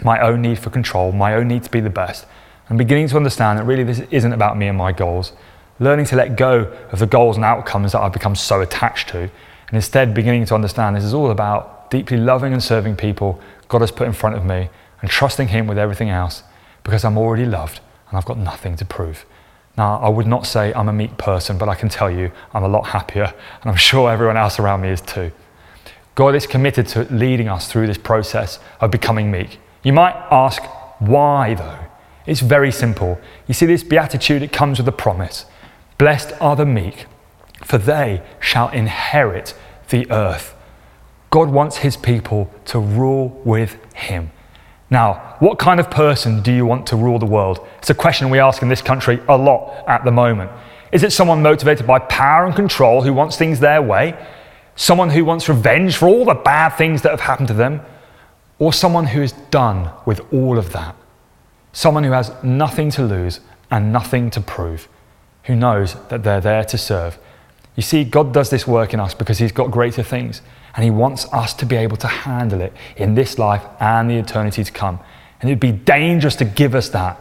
my 0.02 0.20
own 0.22 0.42
need 0.42 0.60
for 0.60 0.70
control, 0.70 1.12
my 1.12 1.36
own 1.36 1.50
need 1.50 1.64
to 1.64 1.70
be 1.70 1.82
the 1.82 1.90
best. 1.90 2.26
I'm 2.72 2.78
beginning 2.78 3.10
to 3.10 3.18
understand 3.18 3.60
that 3.60 3.66
really 3.66 3.84
this 3.84 4.00
isn't 4.12 4.32
about 4.32 4.58
me 4.58 4.70
and 4.70 4.78
my 4.78 4.94
goals. 4.94 5.34
Learning 5.82 6.06
to 6.06 6.16
let 6.16 6.38
go 6.38 6.74
of 6.94 7.00
the 7.00 7.06
goals 7.06 7.36
and 7.36 7.44
outcomes 7.44 7.92
that 7.92 8.00
I've 8.00 8.14
become 8.14 8.34
so 8.34 8.62
attached 8.62 9.10
to, 9.10 9.20
and 9.20 9.74
instead 9.74 10.14
beginning 10.14 10.46
to 10.46 10.56
understand 10.56 10.96
this 10.96 11.04
is 11.04 11.14
all 11.14 11.32
about 11.32 11.92
deeply 11.92 12.16
loving 12.16 12.54
and 12.54 12.64
serving 12.64 12.96
people 12.96 13.42
God 13.68 13.82
has 13.82 13.92
put 13.92 14.08
in 14.08 14.14
front 14.14 14.38
of 14.38 14.46
me 14.46 14.70
and 15.02 15.12
trusting 15.12 15.50
Him 15.50 15.68
with 15.68 15.78
everything 15.78 16.10
else 16.10 16.44
because 16.84 17.04
I'm 17.04 17.18
already 17.18 17.44
loved 17.44 17.82
and 18.08 18.18
I've 18.18 18.24
got 18.24 18.38
nothing 18.38 18.78
to 18.78 18.86
prove. 18.86 19.26
Now, 19.78 20.00
I 20.00 20.08
would 20.08 20.28
not 20.28 20.46
say 20.46 20.74
I'm 20.74 20.88
a 20.88 20.94
meek 20.94 21.18
person, 21.18 21.58
but 21.58 21.68
I 21.68 21.76
can 21.76 21.90
tell 21.90 22.10
you 22.10 22.32
I'm 22.54 22.64
a 22.64 22.70
lot 22.70 22.88
happier, 22.88 23.34
and 23.62 23.70
I'm 23.70 23.76
sure 23.90 24.10
everyone 24.10 24.38
else 24.38 24.60
around 24.60 24.80
me 24.80 24.92
is 24.92 25.02
too. 25.02 25.34
God 26.16 26.36
is 26.36 26.48
committed 26.48 26.88
to 26.88 27.04
leading 27.14 27.50
us 27.50 27.70
through 27.70 27.88
this 27.88 27.98
process 27.98 28.60
of 28.80 28.92
becoming 28.92 29.30
meek. 29.30 29.60
You 29.84 29.92
might 29.92 30.16
ask, 30.32 30.64
why 31.00 31.54
though? 31.56 31.91
It's 32.26 32.42
very 32.42 32.72
simple. 32.72 33.20
You 33.48 33.54
see, 33.54 33.66
this 33.66 33.84
beatitude, 33.84 34.42
it 34.44 34.52
comes 34.52 34.78
with 34.80 34.88
a 34.88 34.92
promise 34.92 35.46
Blessed 35.98 36.34
are 36.42 36.56
the 36.56 36.66
meek, 36.66 37.06
for 37.64 37.78
they 37.78 38.24
shall 38.40 38.70
inherit 38.70 39.54
the 39.90 40.10
earth. 40.12 40.56
God 41.30 41.50
wants 41.50 41.78
his 41.78 41.96
people 41.96 42.52
to 42.66 42.80
rule 42.80 43.40
with 43.46 43.78
him. 43.94 44.32
Now, 44.90 45.38
what 45.40 45.60
kind 45.60 45.80
of 45.80 45.90
person 45.90 46.42
do 46.42 46.52
you 46.52 46.66
want 46.66 46.86
to 46.88 46.98
rule 46.98 47.18
the 47.18 47.26
world? 47.26 47.66
It's 47.78 47.90
a 47.90 47.96
question 47.96 48.30
we 48.30 48.40
ask 48.40 48.62
in 48.62 48.68
this 48.68 48.82
country 48.82 49.22
a 49.30 49.38
lot 49.38 49.88
at 49.88 50.04
the 50.04 50.12
moment. 50.12 50.52
Is 50.92 51.04
it 51.04 51.14
someone 51.14 51.42
motivated 51.42 51.88
by 51.88 52.00
power 52.00 52.46
and 52.46 52.54
control 52.54 53.02
who 53.02 53.14
wants 53.14 53.38
things 53.38 53.62
their 53.62 53.82
way? 53.82 54.18
Someone 54.76 55.10
who 55.10 55.24
wants 55.24 55.48
revenge 55.48 55.96
for 55.96 56.10
all 56.10 56.26
the 56.26 56.34
bad 56.34 56.70
things 56.72 57.04
that 57.04 57.12
have 57.12 57.22
happened 57.22 57.48
to 57.48 57.54
them? 57.54 57.82
Or 58.60 58.74
someone 58.74 59.06
who 59.06 59.22
is 59.22 59.32
done 59.50 59.92
with 60.06 60.22
all 60.34 60.58
of 60.58 60.74
that? 60.74 60.96
Someone 61.74 62.04
who 62.04 62.12
has 62.12 62.32
nothing 62.44 62.90
to 62.92 63.04
lose 63.04 63.40
and 63.70 63.94
nothing 63.94 64.30
to 64.32 64.42
prove, 64.42 64.88
who 65.44 65.56
knows 65.56 65.96
that 66.10 66.24
they're 66.24 66.42
there 66.42 66.66
to 66.66 66.78
serve. 66.78 67.18
You 67.76 67.84
see, 67.84 68.04
God 68.04 68.34
does 68.34 68.50
this 68.50 68.68
work 68.68 68.94
in 68.94 69.00
us 69.00 69.14
because 69.14 69.38
He's 69.38 69.52
got 69.52 69.72
greater 69.72 70.04
things, 70.04 70.42
and 70.76 70.84
He 70.84 70.92
wants 70.92 71.26
us 71.34 71.54
to 71.56 71.66
be 71.66 71.78
able 71.78 71.98
to 71.98 72.08
handle 72.08 72.62
it 72.62 72.74
in 72.98 73.16
this 73.16 73.40
life 73.40 73.64
and 73.80 74.10
the 74.10 74.18
eternity 74.18 74.64
to 74.64 74.72
come. 74.72 75.00
And 75.40 75.50
it'd 75.50 75.60
be 75.60 75.72
dangerous 75.72 76.36
to 76.38 76.46
give 76.46 76.76
us 76.76 76.90
that 76.90 77.20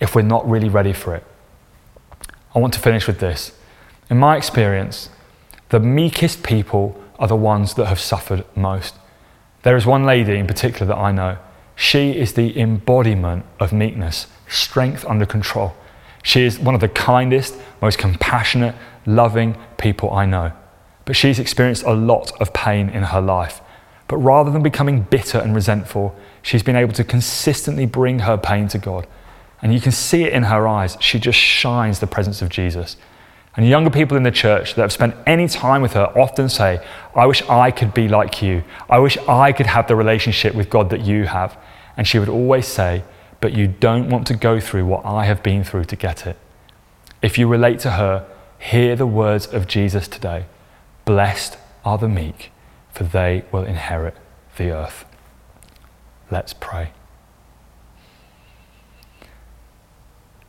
if 0.00 0.14
we're 0.14 0.22
not 0.22 0.48
really 0.48 0.68
ready 0.68 0.92
for 0.92 1.14
it. 1.14 1.24
I 2.54 2.60
want 2.60 2.72
to 2.74 2.80
finish 2.80 3.06
with 3.06 3.18
this. 3.18 3.52
In 4.08 4.18
my 4.18 4.36
experience, 4.36 5.10
the 5.70 5.80
meekest 5.80 6.42
people 6.42 7.00
are 7.18 7.26
the 7.26 7.36
ones 7.36 7.74
that 7.74 7.86
have 7.86 8.00
suffered 8.00 8.44
most. 8.56 8.94
There 9.62 9.76
is 9.76 9.86
one 9.86 10.04
lady 10.04 10.36
in 10.36 10.46
particular 10.46 10.86
that 10.86 10.96
I 10.96 11.10
know 11.10 11.38
she 11.76 12.16
is 12.16 12.34
the 12.34 12.58
embodiment 12.58 13.44
of 13.58 13.72
meekness, 13.72 14.26
strength 14.48 15.04
under 15.06 15.26
control. 15.26 15.74
She 16.22 16.42
is 16.42 16.58
one 16.58 16.74
of 16.74 16.80
the 16.80 16.88
kindest, 16.88 17.56
most 17.82 17.98
compassionate, 17.98 18.74
loving 19.06 19.56
people 19.76 20.10
I 20.10 20.26
know. 20.26 20.52
But 21.04 21.16
she's 21.16 21.38
experienced 21.38 21.82
a 21.84 21.92
lot 21.92 22.32
of 22.40 22.52
pain 22.52 22.88
in 22.88 23.02
her 23.02 23.20
life. 23.20 23.60
But 24.08 24.16
rather 24.18 24.50
than 24.50 24.62
becoming 24.62 25.02
bitter 25.02 25.38
and 25.38 25.54
resentful, 25.54 26.14
she's 26.42 26.62
been 26.62 26.76
able 26.76 26.92
to 26.94 27.04
consistently 27.04 27.86
bring 27.86 28.20
her 28.20 28.36
pain 28.36 28.68
to 28.68 28.78
God. 28.78 29.06
And 29.60 29.72
you 29.74 29.80
can 29.80 29.92
see 29.92 30.24
it 30.24 30.32
in 30.32 30.44
her 30.44 30.68
eyes. 30.68 30.96
She 31.00 31.18
just 31.18 31.38
shines 31.38 32.00
the 32.00 32.06
presence 32.06 32.42
of 32.42 32.48
Jesus. 32.48 32.96
And 33.56 33.68
younger 33.68 33.90
people 33.90 34.16
in 34.16 34.24
the 34.24 34.32
church 34.32 34.74
that 34.74 34.82
have 34.82 34.92
spent 34.92 35.14
any 35.26 35.46
time 35.46 35.80
with 35.80 35.92
her 35.92 36.06
often 36.18 36.48
say, 36.48 36.84
I 37.14 37.26
wish 37.26 37.42
I 37.48 37.70
could 37.70 37.94
be 37.94 38.08
like 38.08 38.42
you. 38.42 38.64
I 38.90 38.98
wish 38.98 39.16
I 39.28 39.52
could 39.52 39.66
have 39.66 39.86
the 39.86 39.94
relationship 39.94 40.54
with 40.54 40.70
God 40.70 40.90
that 40.90 41.02
you 41.02 41.24
have. 41.26 41.56
And 41.96 42.06
she 42.06 42.18
would 42.18 42.28
always 42.28 42.66
say, 42.66 43.04
But 43.40 43.52
you 43.52 43.68
don't 43.68 44.08
want 44.08 44.26
to 44.26 44.34
go 44.34 44.58
through 44.58 44.86
what 44.86 45.04
I 45.04 45.26
have 45.26 45.42
been 45.42 45.62
through 45.62 45.84
to 45.84 45.96
get 45.96 46.26
it. 46.26 46.36
If 47.22 47.38
you 47.38 47.46
relate 47.46 47.78
to 47.80 47.92
her, 47.92 48.26
hear 48.58 48.96
the 48.96 49.06
words 49.06 49.46
of 49.46 49.68
Jesus 49.68 50.08
today 50.08 50.46
Blessed 51.04 51.56
are 51.84 51.98
the 51.98 52.08
meek, 52.08 52.50
for 52.92 53.04
they 53.04 53.44
will 53.52 53.64
inherit 53.64 54.16
the 54.56 54.70
earth. 54.70 55.04
Let's 56.30 56.52
pray. 56.52 56.90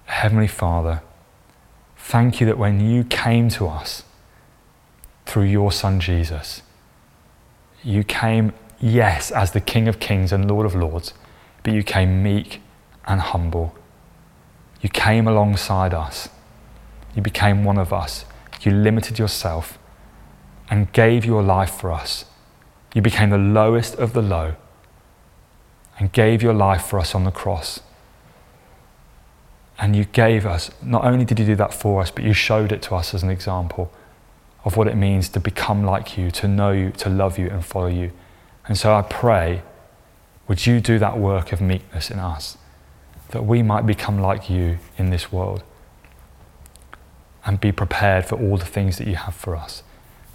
Heavenly 0.05 0.47
Father, 0.47 1.01
Thank 2.07 2.39
you 2.39 2.45
that 2.45 2.59
when 2.59 2.79
you 2.79 3.03
came 3.03 3.49
to 3.49 3.67
us 3.67 4.03
through 5.25 5.45
your 5.45 5.71
Son 5.71 5.99
Jesus, 5.99 6.61
you 7.83 8.03
came, 8.03 8.53
yes, 8.79 9.31
as 9.31 9.53
the 9.53 9.59
King 9.59 9.87
of 9.87 9.99
Kings 9.99 10.31
and 10.31 10.47
Lord 10.47 10.67
of 10.67 10.75
Lords, 10.75 11.15
but 11.63 11.73
you 11.73 11.81
came 11.81 12.21
meek 12.21 12.61
and 13.07 13.21
humble. 13.21 13.75
You 14.81 14.89
came 14.89 15.27
alongside 15.27 15.95
us. 15.95 16.29
You 17.15 17.23
became 17.23 17.63
one 17.63 17.79
of 17.79 17.91
us. 17.91 18.25
You 18.61 18.71
limited 18.71 19.17
yourself 19.17 19.79
and 20.69 20.93
gave 20.93 21.25
your 21.25 21.41
life 21.41 21.71
for 21.71 21.91
us. 21.91 22.25
You 22.93 23.01
became 23.01 23.31
the 23.31 23.39
lowest 23.39 23.95
of 23.95 24.13
the 24.13 24.21
low 24.21 24.53
and 25.97 26.11
gave 26.11 26.43
your 26.43 26.53
life 26.53 26.85
for 26.85 26.99
us 26.99 27.15
on 27.15 27.23
the 27.23 27.31
cross. 27.31 27.79
And 29.77 29.95
you 29.95 30.05
gave 30.05 30.45
us, 30.45 30.71
not 30.81 31.03
only 31.03 31.25
did 31.25 31.39
you 31.39 31.45
do 31.45 31.55
that 31.57 31.73
for 31.73 32.01
us, 32.01 32.09
but 32.09 32.23
you 32.23 32.33
showed 32.33 32.71
it 32.71 32.81
to 32.83 32.95
us 32.95 33.13
as 33.13 33.23
an 33.23 33.29
example 33.29 33.91
of 34.63 34.77
what 34.77 34.87
it 34.87 34.95
means 34.95 35.29
to 35.29 35.39
become 35.39 35.83
like 35.83 36.17
you, 36.17 36.31
to 36.31 36.47
know 36.47 36.71
you, 36.71 36.91
to 36.91 37.09
love 37.09 37.37
you, 37.37 37.47
and 37.49 37.63
follow 37.63 37.87
you. 37.87 38.11
And 38.67 38.77
so 38.77 38.95
I 38.95 39.01
pray, 39.01 39.61
would 40.47 40.65
you 40.65 40.79
do 40.79 40.97
that 40.99 41.17
work 41.17 41.51
of 41.51 41.61
meekness 41.61 42.09
in 42.09 42.19
us, 42.19 42.57
that 43.29 43.45
we 43.45 43.61
might 43.61 43.85
become 43.85 44.19
like 44.19 44.49
you 44.49 44.77
in 44.97 45.09
this 45.09 45.31
world 45.31 45.61
and 47.45 47.59
be 47.59 47.71
prepared 47.71 48.25
for 48.25 48.39
all 48.39 48.57
the 48.57 48.65
things 48.65 48.97
that 48.97 49.07
you 49.07 49.15
have 49.15 49.35
for 49.35 49.55
us, 49.55 49.83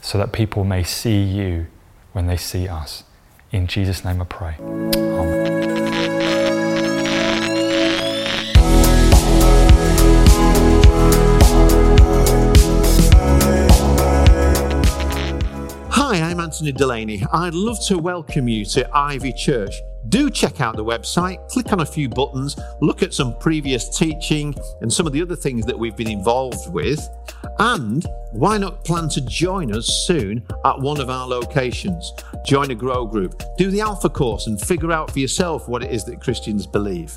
so 0.01 0.19
that 0.19 0.33
people 0.33 0.65
may 0.65 0.85
see 0.85 1.21
you 1.23 1.67
when 2.13 2.27
they 2.27 2.37
see 2.37 2.69
us. 2.69 3.05
In 3.51 3.67
Jesus' 3.67 4.05
name 4.05 4.21
I 4.21 4.25
pray. 4.25 4.57
Amen. 4.61 5.80
Anthony 16.51 16.73
Delaney. 16.73 17.23
I'd 17.33 17.55
love 17.55 17.79
to 17.87 17.97
welcome 17.97 18.49
you 18.49 18.65
to 18.65 18.91
Ivy 18.93 19.33
Church. 19.33 19.73
Do 20.09 20.31
check 20.31 20.61
out 20.61 20.77
the 20.77 20.85
website, 20.85 21.47
click 21.49 21.73
on 21.73 21.81
a 21.81 21.87
few 21.87 22.09
buttons, 22.09 22.59
look 22.81 23.03
at 23.03 23.13
some 23.13 23.37
previous 23.39 23.97
teaching 23.97 24.55
and 24.81 24.93
some 24.93 25.07
of 25.07 25.13
the 25.13 25.21
other 25.21 25.37
things 25.37 25.67
that 25.67 25.79
we've 25.79 25.97
been 25.97 26.11
involved 26.11 26.73
with. 26.73 27.07
And 27.59 28.05
why 28.33 28.57
not 28.57 28.85
plan 28.85 29.09
to 29.11 29.21
join 29.21 29.73
us 29.75 30.07
soon 30.07 30.47
at 30.65 30.81
one 30.81 31.01
of 31.01 31.11
our 31.11 31.27
locations? 31.27 32.13
Join 32.47 32.71
a 32.71 32.75
grow 32.75 33.07
group, 33.07 33.43
do 33.59 33.71
the 33.71 33.83
Alpha 33.83 34.09
course, 34.09 34.47
and 34.47 34.61
figure 34.61 34.91
out 34.91 35.11
for 35.11 35.19
yourself 35.19 35.69
what 35.69 35.83
it 35.83 35.93
is 35.93 36.05
that 36.07 36.23
Christians 36.23 36.67
believe. 36.67 37.17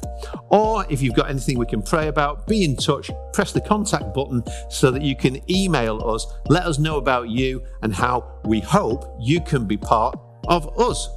Or 0.49 0.85
if 0.89 1.01
you've 1.01 1.15
got 1.15 1.29
anything 1.29 1.57
we 1.57 1.65
can 1.65 1.81
pray 1.81 2.09
about, 2.09 2.45
be 2.47 2.65
in 2.65 2.75
touch, 2.75 3.09
press 3.31 3.53
the 3.53 3.61
contact 3.61 4.13
button 4.13 4.43
so 4.69 4.91
that 4.91 5.01
you 5.01 5.15
can 5.15 5.39
email 5.49 6.05
us, 6.05 6.27
let 6.49 6.65
us 6.65 6.79
know 6.79 6.97
about 6.97 7.29
you 7.29 7.63
and 7.81 7.93
how 7.93 8.39
we 8.43 8.59
hope 8.59 9.15
you 9.19 9.39
can 9.39 9.65
be 9.65 9.77
part 9.77 10.19
of 10.49 10.77
us. 10.77 11.07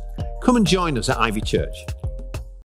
Come 0.43 0.57
and 0.57 0.67
join 0.67 0.97
us 0.99 1.09
at 1.09 1.19
Ivy 1.19 1.41
Church. 1.41 1.87